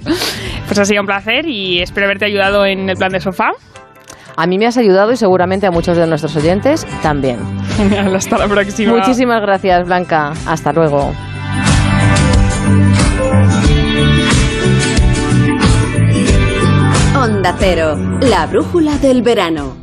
[0.67, 3.51] Pues ha sido un placer y espero haberte ayudado en el plan de sofá.
[4.37, 7.39] A mí me has ayudado y seguramente a muchos de nuestros oyentes también.
[7.77, 8.95] Genial, hasta la próxima.
[8.95, 10.33] Muchísimas gracias, Blanca.
[10.47, 11.13] Hasta luego.
[17.21, 19.77] Onda Cero, la brújula del verano.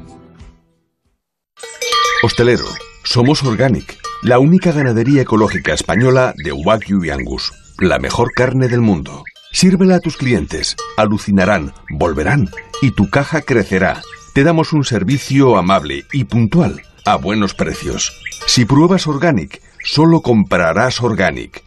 [2.23, 2.65] Hostelero,
[3.03, 8.81] somos Organic, la única ganadería ecológica española de Wagyu y Angus, la mejor carne del
[8.81, 9.23] mundo.
[9.51, 12.49] Sírvela a tus clientes, alucinarán, volverán
[12.81, 14.01] y tu caja crecerá.
[14.33, 18.19] Te damos un servicio amable y puntual, a buenos precios.
[18.47, 21.66] Si pruebas Organic, solo comprarás Organic.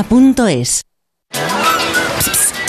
[0.03, 0.81] duchamanía.es.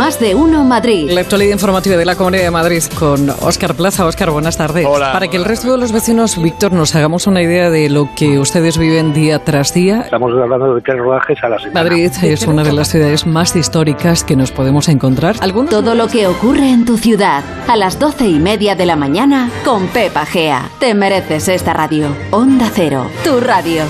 [0.00, 1.10] Más de uno Madrid.
[1.10, 4.06] La actualidad informativa de la Comunidad de Madrid con Óscar Plaza.
[4.06, 4.86] Óscar, buenas tardes.
[4.88, 5.12] Hola.
[5.12, 8.38] Para que el resto de los vecinos, Víctor, nos hagamos una idea de lo que
[8.38, 10.00] ustedes viven día tras día.
[10.00, 11.82] Estamos hablando de tres rodajes a la semana.
[11.82, 15.36] Madrid es una de las ciudades más históricas que nos podemos encontrar.
[15.40, 17.44] Algunos Todo lo que ocurre en tu ciudad.
[17.68, 20.70] A las doce y media de la mañana con Pepa Gea.
[20.78, 22.06] Te mereces esta radio.
[22.30, 23.82] Onda Cero, tu radio.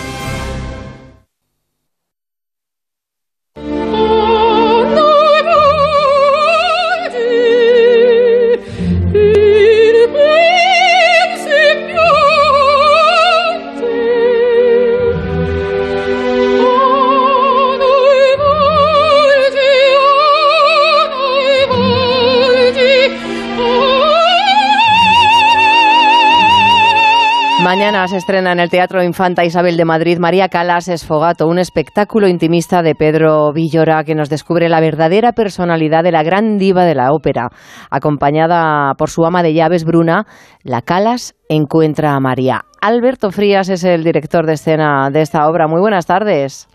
[28.20, 32.94] Estrena en el Teatro Infanta Isabel de Madrid María Calas Esfogato, un espectáculo intimista de
[32.94, 37.48] Pedro Villora que nos descubre la verdadera personalidad de la gran diva de la ópera.
[37.90, 40.26] Acompañada por su ama de llaves Bruna,
[40.62, 42.66] la Calas encuentra a María.
[42.82, 45.66] Alberto Frías es el director de escena de esta obra.
[45.66, 46.69] Muy buenas tardes.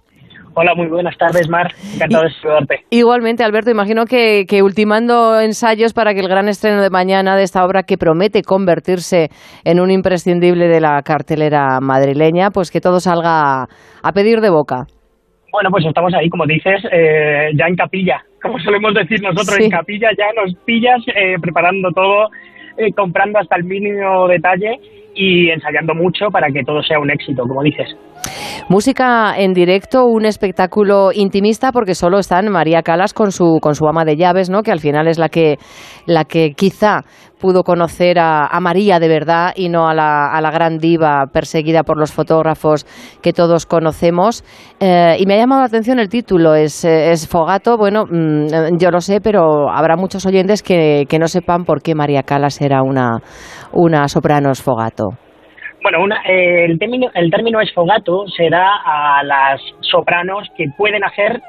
[0.58, 1.68] Hola, muy buenas tardes, Mar.
[1.96, 2.80] Encantado de saludarte.
[2.90, 7.44] Igualmente, Alberto, imagino que, que, ultimando ensayos para que el gran estreno de mañana de
[7.44, 9.28] esta obra que promete convertirse
[9.66, 14.86] en un imprescindible de la cartelera madrileña, pues que todo salga a pedir de boca.
[15.52, 19.66] Bueno, pues estamos ahí, como dices, eh, ya en capilla, como solemos decir nosotros, Sí.
[19.66, 22.30] en capilla ya nos pillas eh, preparando todo,
[22.78, 24.80] eh, comprando hasta el mínimo detalle
[25.16, 27.88] y ensayando mucho para que todo sea un éxito, como dices.
[28.68, 33.88] Música en directo, un espectáculo intimista porque solo están María Calas con su con su
[33.88, 34.64] ama de llaves, ¿no?
[34.64, 35.58] Que al final es la que
[36.08, 37.02] la que quizá
[37.40, 41.26] pudo conocer a, a María de verdad y no a la, a la gran diva
[41.32, 42.88] perseguida por los fotógrafos
[43.22, 44.44] que todos conocemos.
[44.80, 47.78] Eh, y me ha llamado la atención el título, es, es Fogato.
[47.78, 51.94] Bueno, mm, yo lo sé, pero habrá muchos oyentes que, que no sepan por qué
[51.94, 53.20] María Calas era una,
[53.74, 55.25] una soprano Sfogato.
[55.86, 61.04] Bueno, una- eh, el, término, el término esfogato se da a las sopranos que pueden
[61.04, 61.40] hacer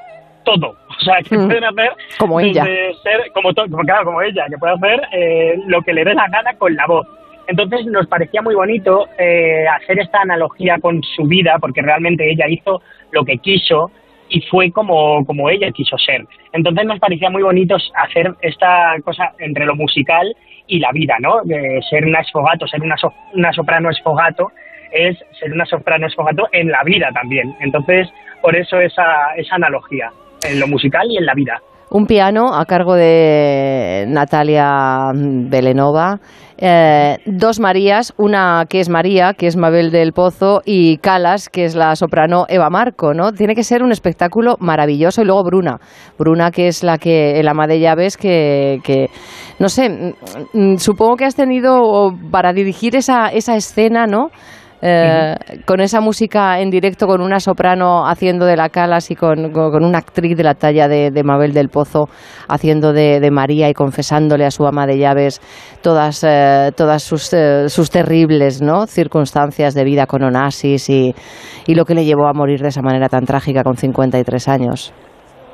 [0.44, 0.76] todo.
[1.00, 1.46] O sea, que Mm.
[1.46, 1.90] pueden hacer.
[2.18, 2.62] Como ella.
[3.02, 6.12] ser- como, to- como- claro, como ella, que puede hacer eh, lo que le dé
[6.14, 7.06] la gana con la voz.
[7.48, 12.46] Entonces nos parecía muy bonito eh, hacer esta analogía con su vida, porque realmente ella
[12.46, 12.82] hizo
[13.12, 13.90] lo que quiso
[14.28, 16.26] y fue como, como ella quiso ser.
[16.52, 20.34] Entonces nos parecía muy bonito hacer esta cosa entre lo musical
[20.66, 21.42] y la vida, ¿no?
[21.44, 24.50] De ser una esfogato, ser una, so- una soprano esfogato,
[24.92, 27.54] es ser una soprano esfogato en la vida también.
[27.60, 28.08] Entonces,
[28.42, 30.10] por eso esa, esa analogía,
[30.48, 31.60] en lo musical y en la vida.
[31.88, 36.18] Un piano a cargo de Natalia Belenova.
[36.58, 41.64] Eh, dos Marías, una que es María, que es Mabel del Pozo, y Calas, que
[41.64, 43.32] es la soprano Eva Marco, ¿no?
[43.32, 45.22] Tiene que ser un espectáculo maravilloso.
[45.22, 45.78] Y luego Bruna,
[46.18, 49.08] Bruna que es la que, el ama de llaves, que, que
[49.58, 50.12] no sé, mm,
[50.74, 54.28] mm, supongo que has tenido para dirigir esa, esa escena, ¿no?
[54.82, 55.34] Eh,
[55.64, 59.70] con esa música en directo, con una soprano haciendo de la Calas y con, con-
[59.72, 62.10] con una actriz de la talla de, de Mabel del Pozo
[62.46, 65.40] haciendo de, de María y confesándole a su ama de llaves
[65.80, 68.86] todas, eh, todas sus, eh, sus terribles ¿no?
[68.86, 71.14] circunstancias de vida con Onassis y,
[71.66, 74.92] y lo que le llevó a morir de esa manera tan trágica con 53 años.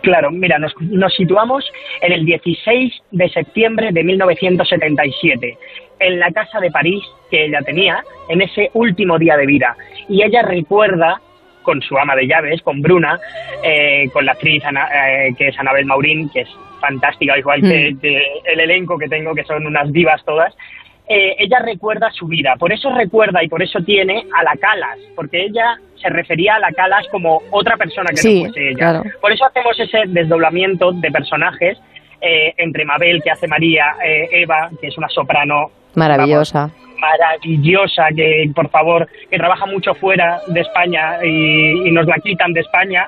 [0.03, 1.65] Claro, mira, nos, nos situamos
[2.01, 5.57] en el 16 de septiembre de 1977,
[6.01, 9.77] en la casa de París que ella tenía, en ese último día de vida.
[10.09, 11.21] Y ella recuerda,
[11.63, 13.21] con su ama de llaves, con Bruna,
[13.63, 14.89] eh, con la actriz Ana-
[15.27, 16.49] eh, que es Anabel Maurín, que es
[16.81, 18.01] fantástica, igual que, Mm.
[18.01, 20.53] que el elenco que tengo, que son unas divas todas.
[21.15, 24.99] Eh, ella recuerda su vida, por eso recuerda y por eso tiene a la Calas,
[25.15, 28.79] porque ella se refería a la Calas como otra persona que Sí, no fuese ella.
[28.79, 29.03] claro.
[29.21, 31.79] Por eso hacemos ese desdoblamiento de personajes
[32.21, 36.71] eh, entre Mabel, que hace María, eh, Eva, que es una soprano Maravillosa.
[37.01, 42.53] maravillosa, que por favor, que trabaja mucho fuera de España y, y nos la quitan
[42.53, 43.07] de España,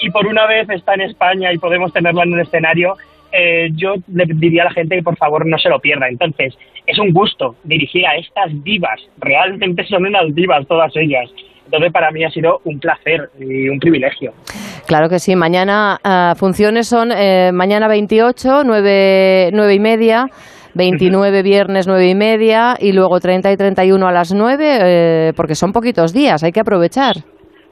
[0.00, 2.96] y por una vez está en España y podemos tenerla en un escenario,
[3.36, 6.08] eh, yo le diría a la gente que por favor no se lo pierda.
[6.08, 6.54] Entonces,
[6.86, 11.30] es un gusto dirigir a estas divas, realmente son unas divas todas ellas.
[11.64, 14.32] Entonces, para mí ha sido un placer y un privilegio.
[14.86, 15.34] Claro que sí.
[15.34, 20.26] Mañana ah, funciones son eh, mañana 28, 9, nueve y media.
[20.74, 25.54] 29 viernes 9 y media y luego 30 y 31 a las 9 eh, porque
[25.54, 27.14] son poquitos días, hay que aprovechar.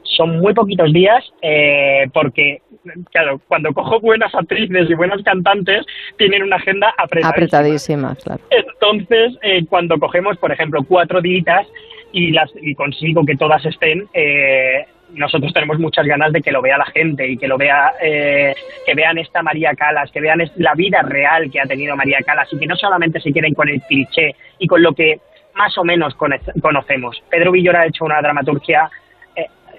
[0.04, 2.62] son muy poquitos días eh, porque,
[3.10, 5.84] claro, cuando cojo buenas actrices y buenas cantantes,
[6.16, 7.30] tienen una agenda apretadísima.
[7.30, 8.40] Apretadísima, claro.
[8.50, 11.66] Entonces, eh, cuando cogemos, por ejemplo, cuatro días
[12.12, 16.62] y, las, y consigo que todas estén, eh, nosotros tenemos muchas ganas de que lo
[16.62, 18.54] vea la gente y que lo vea, eh,
[18.86, 22.48] que vean esta María Calas, que vean la vida real que ha tenido María Calas
[22.52, 25.20] y que no solamente se queden con el cliché y con lo que
[25.54, 27.22] más o menos cono- conocemos.
[27.28, 28.90] Pedro Villora ha hecho una dramaturgia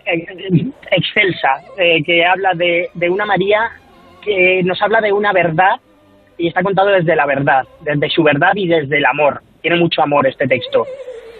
[0.05, 3.71] excelsa, eh, que habla de, de una María
[4.23, 5.79] que nos habla de una verdad
[6.37, 9.41] y está contado desde la verdad, desde su verdad y desde el amor.
[9.61, 10.85] Tiene mucho amor este texto.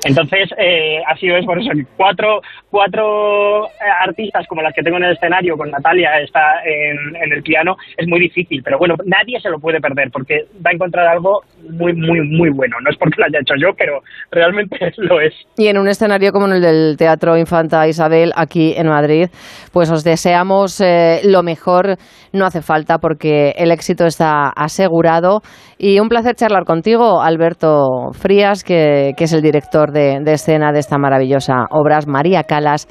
[0.06, 1.72] Entonces, eh, así es por eso.
[1.96, 3.70] Cuatro, cuatro eh,
[4.02, 8.08] artistas como las que tengo en el escenario, con Natalia está en, el piano, es
[8.08, 8.62] muy difícil.
[8.64, 12.50] Pero bueno, nadie se lo puede perder porque va a encontrar algo muy, muy, muy
[12.50, 12.78] bueno.
[12.82, 14.02] No es porque lo haya hecho yo, pero
[14.32, 15.34] realmente lo es.
[15.58, 19.28] Y en un escenario como en el del Teatro Infanta Isabel, aquí en Madrid,
[19.72, 21.96] pues os deseamos eh, lo mejor.
[22.34, 25.42] No hace falta porque el éxito está asegurado.
[25.78, 30.80] Y un placer charlar contigo, Alberto Frías, que es el director de, de escena de
[30.80, 32.88] esta maravillosa obra, María Calas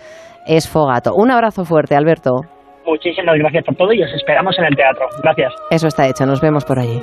[0.47, 1.15] es Fogato.
[1.15, 2.41] Un abrazo fuerte, Alberto.
[2.87, 5.07] Muchísimas gracias por todo y os esperamos en el teatro.
[5.23, 5.53] Gracias.
[5.71, 7.01] Eso está hecho, nos vemos por allí.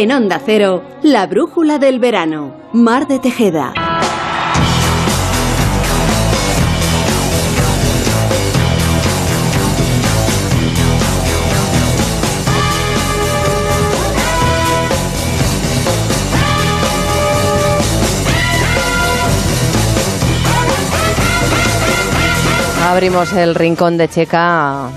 [0.00, 2.54] En Onda Cero, la brújula del verano.
[2.72, 3.74] Mar de Tejeda.
[22.88, 24.90] Abrimos el rincón de Checa.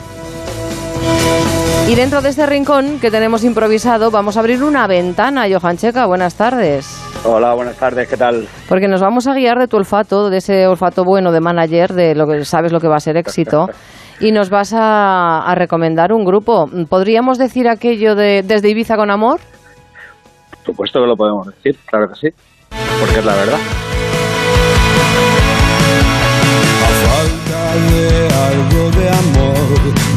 [1.85, 5.45] Y dentro de este rincón que tenemos improvisado, vamos a abrir una ventana.
[5.51, 6.87] Johan Checa, buenas tardes.
[7.25, 8.47] Hola, buenas tardes, ¿qué tal?
[8.69, 12.15] Porque nos vamos a guiar de tu olfato, de ese olfato bueno de manager, de
[12.15, 13.67] lo que sabes lo que va a ser éxito.
[14.19, 16.69] Y nos vas a, a recomendar un grupo.
[16.87, 19.41] ¿Podríamos decir aquello de Desde Ibiza con Amor?
[20.51, 22.27] Por supuesto que lo podemos decir, claro que sí,
[23.01, 23.59] porque es la verdad.
[26.83, 28.07] A falta de
[28.47, 29.42] algo de amor,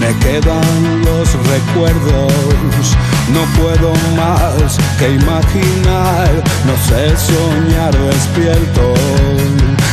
[0.07, 2.97] me quedan los recuerdos.
[3.33, 6.31] No puedo más que imaginar,
[6.65, 8.95] no sé soñar despierto.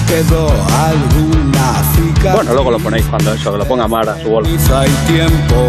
[0.07, 0.47] Quedó
[0.88, 2.36] alguna cicatriz.
[2.36, 4.47] Bueno, luego lo ponéis cuando eso, que lo ponga Mar a su bola.
[5.07, 5.68] Tiempo,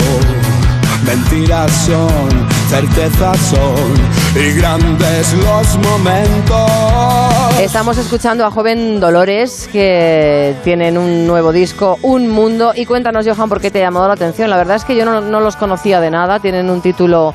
[1.05, 7.61] mentiras son certezas son y grandes los momentos.
[7.61, 12.72] Estamos escuchando a Joven Dolores que tienen un nuevo disco, Un Mundo.
[12.74, 14.50] Y cuéntanos, Johan, por qué te ha llamado la atención.
[14.50, 16.40] La verdad es que yo no, no los conocía de nada.
[16.40, 17.32] Tienen un título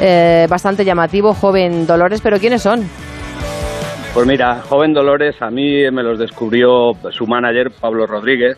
[0.00, 2.20] eh, bastante llamativo, Joven Dolores.
[2.22, 2.88] Pero ¿quiénes son?
[4.14, 8.56] Pues mira, Joven Dolores a mí me los descubrió su manager, Pablo Rodríguez,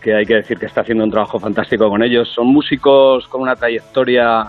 [0.00, 2.28] que hay que decir que está haciendo un trabajo fantástico con ellos.
[2.28, 4.48] Son músicos con una trayectoria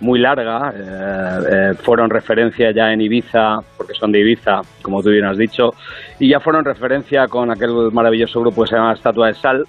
[0.00, 5.10] muy larga, eh, eh, fueron referencia ya en Ibiza, porque son de Ibiza, como tú
[5.10, 5.74] bien has dicho,
[6.18, 9.66] y ya fueron referencia con aquel maravilloso grupo que se llama Estatua de Sal,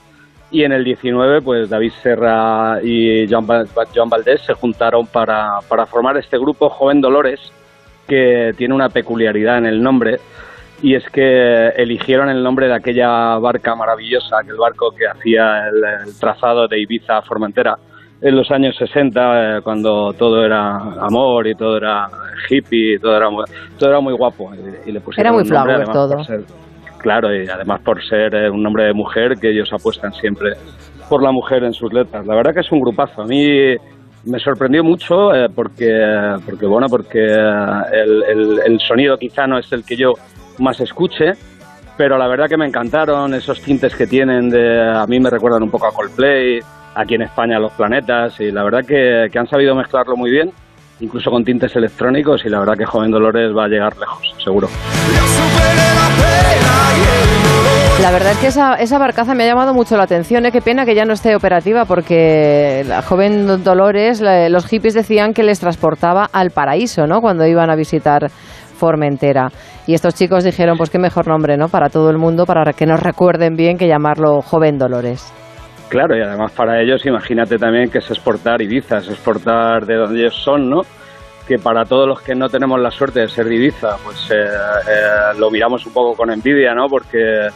[0.49, 3.45] y en el 19, pues David Serra y Joan,
[3.95, 7.39] Joan Valdés se juntaron para, para formar este grupo Joven Dolores,
[8.07, 10.19] que tiene una peculiaridad en el nombre,
[10.81, 16.07] y es que eligieron el nombre de aquella barca maravillosa, aquel barco que hacía el,
[16.07, 17.75] el trazado de Ibiza a Formentera
[18.21, 22.07] en los años 60, eh, cuando todo era amor y todo era
[22.49, 23.45] hippie, y todo era muy,
[23.79, 24.51] todo era muy guapo.
[24.53, 26.23] Y, y le pusieron Era muy nombre, flower todo.
[26.23, 26.43] ser-
[26.99, 30.51] claro, y además por ser eh, un nombre de mujer, que ellos apuestan siempre
[31.09, 32.25] por la mujer en sus letras.
[32.27, 33.23] La verdad que es un grupazo.
[33.23, 33.75] A mí
[34.25, 39.57] me sorprendió mucho eh, porque, porque, bueno, porque eh, el, el- el sonido quizá no
[39.57, 40.13] es el que yo
[40.59, 41.33] más escuche,
[41.97, 45.63] pero la verdad que me encantaron esos tintes que tienen de a mí me recuerdan
[45.63, 46.59] un poco a Coldplay
[46.95, 50.51] aquí en España los planetas y la verdad que, han sabido mezclarlo muy bien
[50.99, 54.67] incluso con tintes electrónicos y la verdad que Joven Dolores va a llegar lejos seguro
[58.01, 60.43] La verdad es que esa, barcaza me ha llamado mucho la atención.
[60.45, 60.51] ¿eh?
[60.51, 65.59] Qué pena que ya no esté operativa porque joven Dolores, los hippies decían que les
[65.59, 67.21] transportaba al paraíso, ¿no?
[67.21, 68.31] Cuando iban a visitar
[68.81, 69.51] Formentera.
[69.91, 71.67] Y estos chicos dijeron, pues qué mejor nombre, ¿no?
[71.67, 75.33] Para todo el mundo, para que nos recuerden bien que llamarlo Joven Dolores.
[75.89, 80.21] Claro, y además para ellos imagínate también que es exportar Ibiza, es exportar de donde
[80.21, 80.83] ellos son, ¿no?
[81.45, 84.35] Que para todos los que no tenemos la suerte de ser de Ibiza, pues eh,
[84.35, 86.87] eh, lo miramos un poco con envidia, ¿no?
[86.87, 87.49] Porque,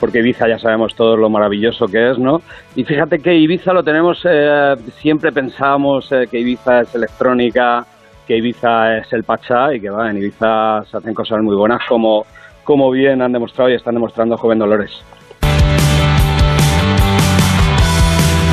[0.00, 2.38] porque Ibiza ya sabemos todo lo maravilloso que es, ¿no?
[2.76, 7.84] Y fíjate que Ibiza lo tenemos, eh, siempre pensábamos eh, que Ibiza es electrónica,
[8.26, 11.80] que Ibiza es el Pachá y que va, en Ibiza se hacen cosas muy buenas
[11.88, 12.26] como,
[12.62, 14.90] como bien han demostrado y están demostrando Joven Dolores.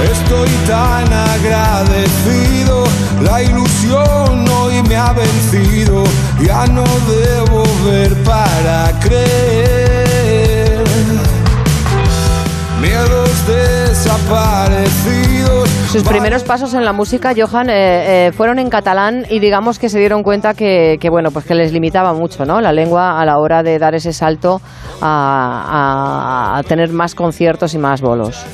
[0.04, 2.86] Estoy tan agradecido,
[3.24, 6.04] la ilusión hoy me ha vencido,
[6.44, 10.84] ya no debo ver para creer.
[12.82, 15.71] Miedos desaparecidos.
[15.92, 19.90] Sus primeros pasos en la música, Johan, eh, eh, fueron en catalán y digamos que
[19.90, 22.62] se dieron cuenta que, que, bueno, pues que les limitaba mucho, ¿no?
[22.62, 24.62] La lengua a la hora de dar ese salto
[25.02, 28.46] a, a- a tener más conciertos y más bolos.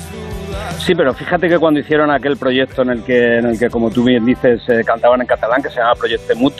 [0.79, 3.91] Sí, pero fíjate que cuando hicieron aquel proyecto en el que, en el que como
[3.91, 6.53] tú bien dices, eh, cantaban en catalán, que se llama Proyecto Mut,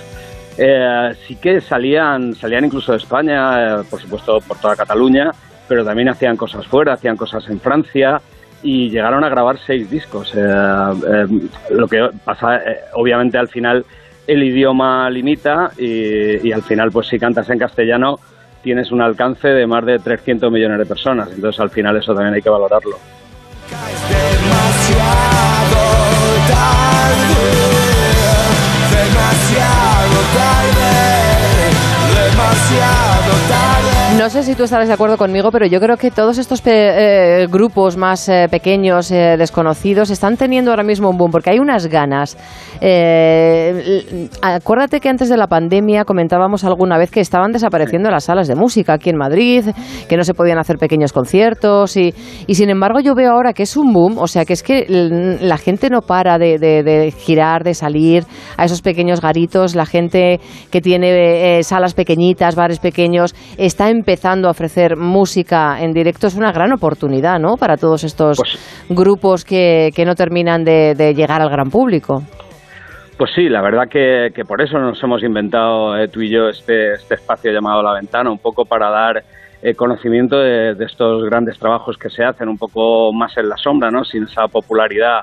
[0.59, 5.31] eh, sí que salían, salían incluso de España, eh, por supuesto por toda Cataluña,
[5.67, 8.21] pero también hacían cosas fuera, hacían cosas en Francia
[8.63, 10.33] y llegaron a grabar seis discos.
[10.35, 11.27] Eh, eh,
[11.71, 13.85] lo que pasa, eh, obviamente al final
[14.25, 18.19] el idioma limita y, al final pues si cantas en castellano
[18.61, 22.33] tienes un alcance de más de 300 millones de personas, entonces al final eso también
[22.33, 22.97] hay que valorarlo.
[24.49, 25.07] Demasiado
[26.49, 27.37] tarde,
[28.91, 30.91] demasiado tarde,
[32.29, 33.96] demasiado tarde.
[34.15, 37.43] No sé si tú estarás de acuerdo conmigo, pero yo creo que todos estos pe-
[37.43, 41.59] eh, grupos más eh, pequeños, eh, desconocidos, están teniendo ahora mismo un boom, porque hay
[41.59, 42.35] unas ganas.
[44.41, 48.55] Acuérdate que antes de la pandemia comentábamos alguna vez que estaban desapareciendo las salas de
[48.55, 49.65] música aquí en Madrid,
[50.09, 52.13] que no se podían hacer pequeños conciertos, y,
[52.47, 54.85] y sin embargo yo veo ahora que es un boom, o sea que es que
[55.41, 58.23] la gente no para de, de- girar, de salir
[58.57, 60.39] a esos pequeños garitos, la gente
[60.71, 66.51] que tiene salas pequeñitas, bares pequeños, está empezando a ofrecer música en directo, es una
[66.51, 67.55] gran oportunidad, ¿no?
[67.57, 68.37] Para todos estos
[68.89, 72.21] grupos que, que no terminan de, de llegar al gran público.
[73.17, 76.49] Pues sí, la verdad que, que por eso nos hemos inventado eh, tú y yo
[76.49, 79.23] este, este espacio llamado La Ventana, un poco para dar
[79.63, 83.57] eh, conocimiento de, de estos grandes trabajos que se hacen, un poco más en la
[83.57, 84.03] sombra, ¿no?
[84.03, 85.21] sin esa popularidad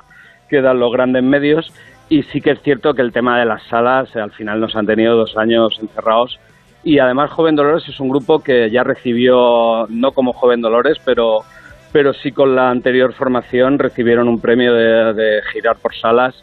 [0.50, 1.72] que dan los grandes medios.
[2.08, 4.74] Y sí que es cierto que el tema de las salas eh, al final nos
[4.74, 6.38] han tenido dos años encerrados.
[6.84, 11.38] Y además Joven Dolores es un grupo que ya recibió, no como Joven Dolores, pero,
[11.92, 16.34] pero sí con la anterior formación recibieron un premio de, de girar por salas.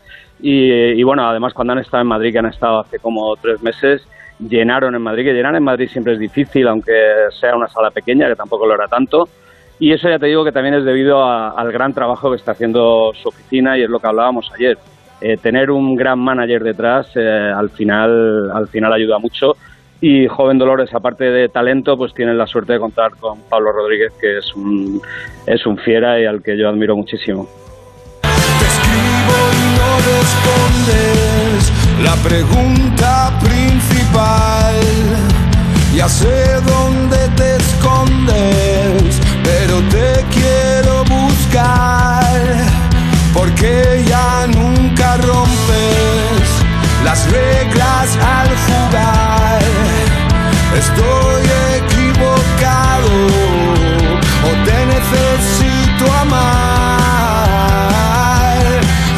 [0.41, 3.61] Y, y bueno, además cuando han estado en Madrid, que han estado hace como tres
[3.61, 4.01] meses,
[4.39, 6.91] llenaron en Madrid, que llenar en Madrid siempre es difícil, aunque
[7.39, 9.29] sea una sala pequeña, que tampoco lo era tanto.
[9.77, 12.53] Y eso ya te digo que también es debido a- al gran trabajo que está
[12.53, 14.77] haciendo su oficina y es lo que hablábamos ayer.
[15.23, 19.53] eh, tener un gran manager detrás eh, al final al final ayuda mucho
[20.01, 24.11] y Joven Dolores aparte de talento pues tienen la suerte de contar con Pablo Rodríguez
[24.19, 25.01] que es un
[25.45, 27.47] es un fiera y al que yo admiro muchísimo
[29.77, 31.71] no respondes
[32.03, 34.75] la pregunta principal.
[35.93, 42.41] Ya sé dónde te escondes, pero te quiero buscar,
[43.33, 46.47] porque ya nunca rompes
[47.03, 49.30] las reglas al jugar.
[50.75, 51.43] Estoy
[51.77, 53.11] equivocado
[54.43, 57.51] o te necesito amar.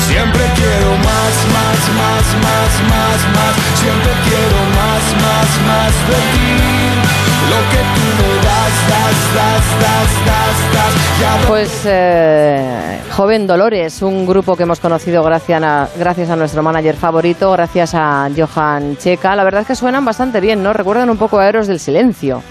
[0.07, 3.53] Siempre quiero más, más, más, más, más, más.
[3.79, 7.02] Siempre quiero más, más, más de ti.
[7.49, 11.19] Lo que tú me das, das, das, das, das, das.
[11.19, 16.63] Ya Pues eh, Joven Dolores, un grupo que hemos conocido gracias a, gracias a nuestro
[16.63, 19.35] manager favorito, gracias a Johan Checa.
[19.35, 20.73] La verdad es que suenan bastante bien, ¿no?
[20.73, 22.41] Recuerdan un poco a Héroes del Silencio.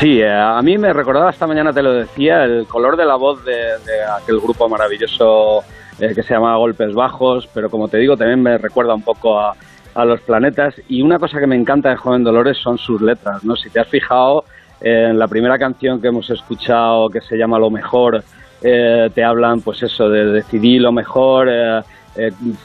[0.00, 3.16] Sí, eh, a mí me recordaba esta mañana, te lo decía, el color de la
[3.16, 5.62] voz de, de aquel grupo maravilloso
[5.98, 9.40] eh, que se llama Golpes Bajos, pero como te digo, también me recuerda un poco
[9.40, 9.54] a,
[9.96, 10.74] a, los planetas.
[10.88, 13.56] Y una cosa que me encanta de Joven Dolores son sus letras, ¿no?
[13.56, 14.44] Si te has fijado
[14.80, 18.22] eh, en la primera canción que hemos escuchado, que se llama Lo Mejor,
[18.62, 21.82] eh, te hablan, pues eso, de decidir lo mejor, eh,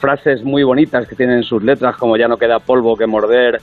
[0.00, 3.60] frases muy bonitas que tienen en sus letras, como ya no queda polvo que morder,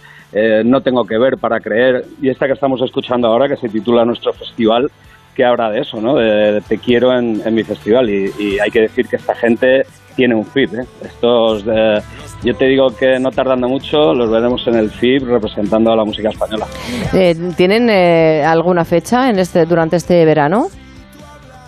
[0.63, 2.05] no tengo que ver para creer.
[2.21, 4.91] Y esta que estamos escuchando ahora, que se titula Nuestro Festival,
[5.39, 6.17] que habla de eso, ¿no?
[6.17, 9.85] De, te quiero en, mi festival y, hay que decir que esta gente
[10.19, 10.85] tiene un FIB, ¿eh?
[11.05, 12.01] Estos, eh,
[12.43, 16.03] yo te digo que no tardando mucho los veremos en el FIB representando a la
[16.03, 16.65] música española.
[17.13, 20.67] Eh, ¿Tienen eh, alguna fecha en este durante este verano?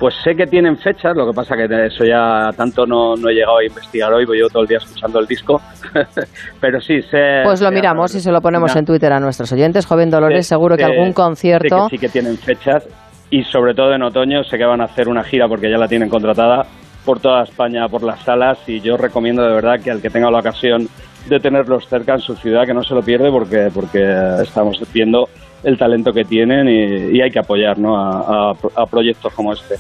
[0.02, 3.34] Pues sé que tienen fechas, lo que pasa que eso ya tanto no, no he
[3.34, 5.62] llegado a investigar hoy, voy yo todo el día escuchando el disco,
[6.60, 7.42] pero sí sé...
[7.46, 9.86] Pues lo miramos y se lo ponemos en Twitter a nuestros oyentes.
[9.86, 11.84] Joven Dolores, sé seguro que que- algún concierto...
[11.88, 12.84] sé que sí que tienen fechas
[13.30, 15.88] y sobre todo en otoño sé que van a hacer una gira porque ya la
[15.88, 16.66] tienen contratada
[17.06, 20.30] por toda España, por las salas y yo recomiendo de verdad que al que tenga
[20.30, 20.88] la ocasión
[21.28, 24.02] de tenerlos cerca en su ciudad que no se lo pierde porque, porque
[24.42, 25.30] estamos viendo
[25.64, 27.96] el talento que tienen y, hay que apoyar ¿no?
[27.96, 29.78] a proyectos como este.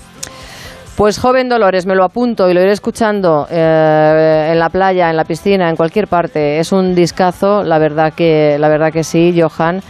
[1.01, 5.17] Pues joven Dolores, me lo apunto y lo iré escuchando eh, en la playa, en
[5.17, 6.59] la piscina, en cualquier parte.
[6.59, 9.81] Es un discazo, la verdad que, la verdad que sí, Johan.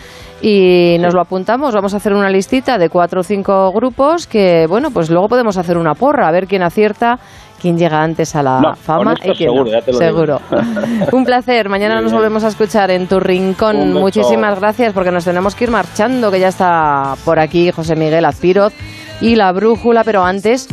[0.42, 4.66] Y nos lo apuntamos, vamos a hacer una listita de cuatro o cinco grupos que,
[4.68, 7.20] bueno, pues luego podemos hacer una porra, a ver quién acierta,
[7.62, 9.70] quién llega antes a la No, fama y quién seguro, no.
[9.72, 10.10] ya te lo digo.
[10.10, 10.42] seguro.
[11.12, 13.94] Un placer, mañana nos volvemos a escuchar en tu rincón.
[13.94, 18.26] Muchísimas gracias porque nos tenemos que ir marchando, que ya está por aquí José Miguel
[18.26, 18.74] Azpiroz
[19.22, 20.68] y la brújula, pero antes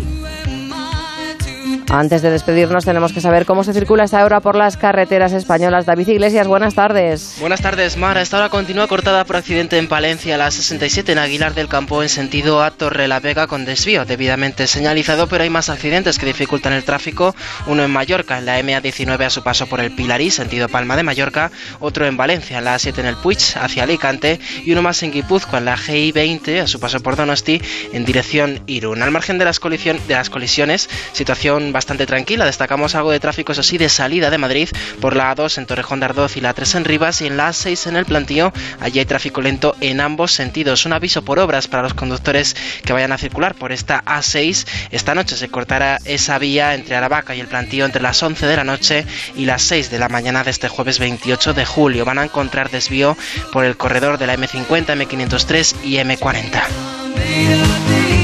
[1.90, 5.86] antes de despedirnos tenemos que saber cómo se circula esta hora por las carreteras españolas.
[5.86, 7.36] David Iglesias, buenas tardes.
[7.40, 8.18] Buenas tardes, Mar.
[8.18, 12.02] Esta hora continúa cortada por accidente en Palencia, a la 67 en Aguilar del Campo,
[12.02, 16.26] en sentido a Torre la Vega con desvío debidamente señalizado, pero hay más accidentes que
[16.26, 17.34] dificultan el tráfico.
[17.66, 21.04] Uno en Mallorca, en la MA19 a su paso por el Pilarí, sentido Palma de
[21.04, 21.50] Mallorca.
[21.80, 24.40] Otro en Valencia, en la A7 en el Puig, hacia Alicante.
[24.64, 27.62] Y uno más en Guipúzcoa, en la GI20 a su paso por Donosti,
[27.94, 29.02] en dirección Irún.
[29.02, 32.44] Al margen de las, colisión- de las colisiones, situación bastante tranquila.
[32.44, 34.68] Destacamos algo de tráfico, eso sí, de salida de Madrid
[35.00, 37.50] por la A2 en Torrejón de Ardoz y la A3 en Rivas y en la
[37.50, 38.52] A6 en el plantío.
[38.80, 40.86] Allí hay tráfico lento en ambos sentidos.
[40.86, 44.66] Un aviso por obras para los conductores que vayan a circular por esta A6.
[44.90, 48.56] Esta noche se cortará esa vía entre Aravaca y el plantío entre las 11 de
[48.56, 49.06] la noche
[49.36, 52.04] y las 6 de la mañana de este jueves 28 de julio.
[52.04, 53.16] Van a encontrar desvío
[53.52, 58.17] por el corredor de la M50, M503 y M40.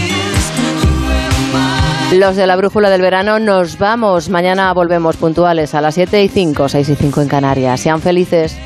[2.15, 4.29] Los de la brújula del verano nos vamos.
[4.29, 7.81] Mañana volvemos puntuales a las 7 y 5, 6 y 5 en Canarias.
[7.81, 8.57] Sean felices.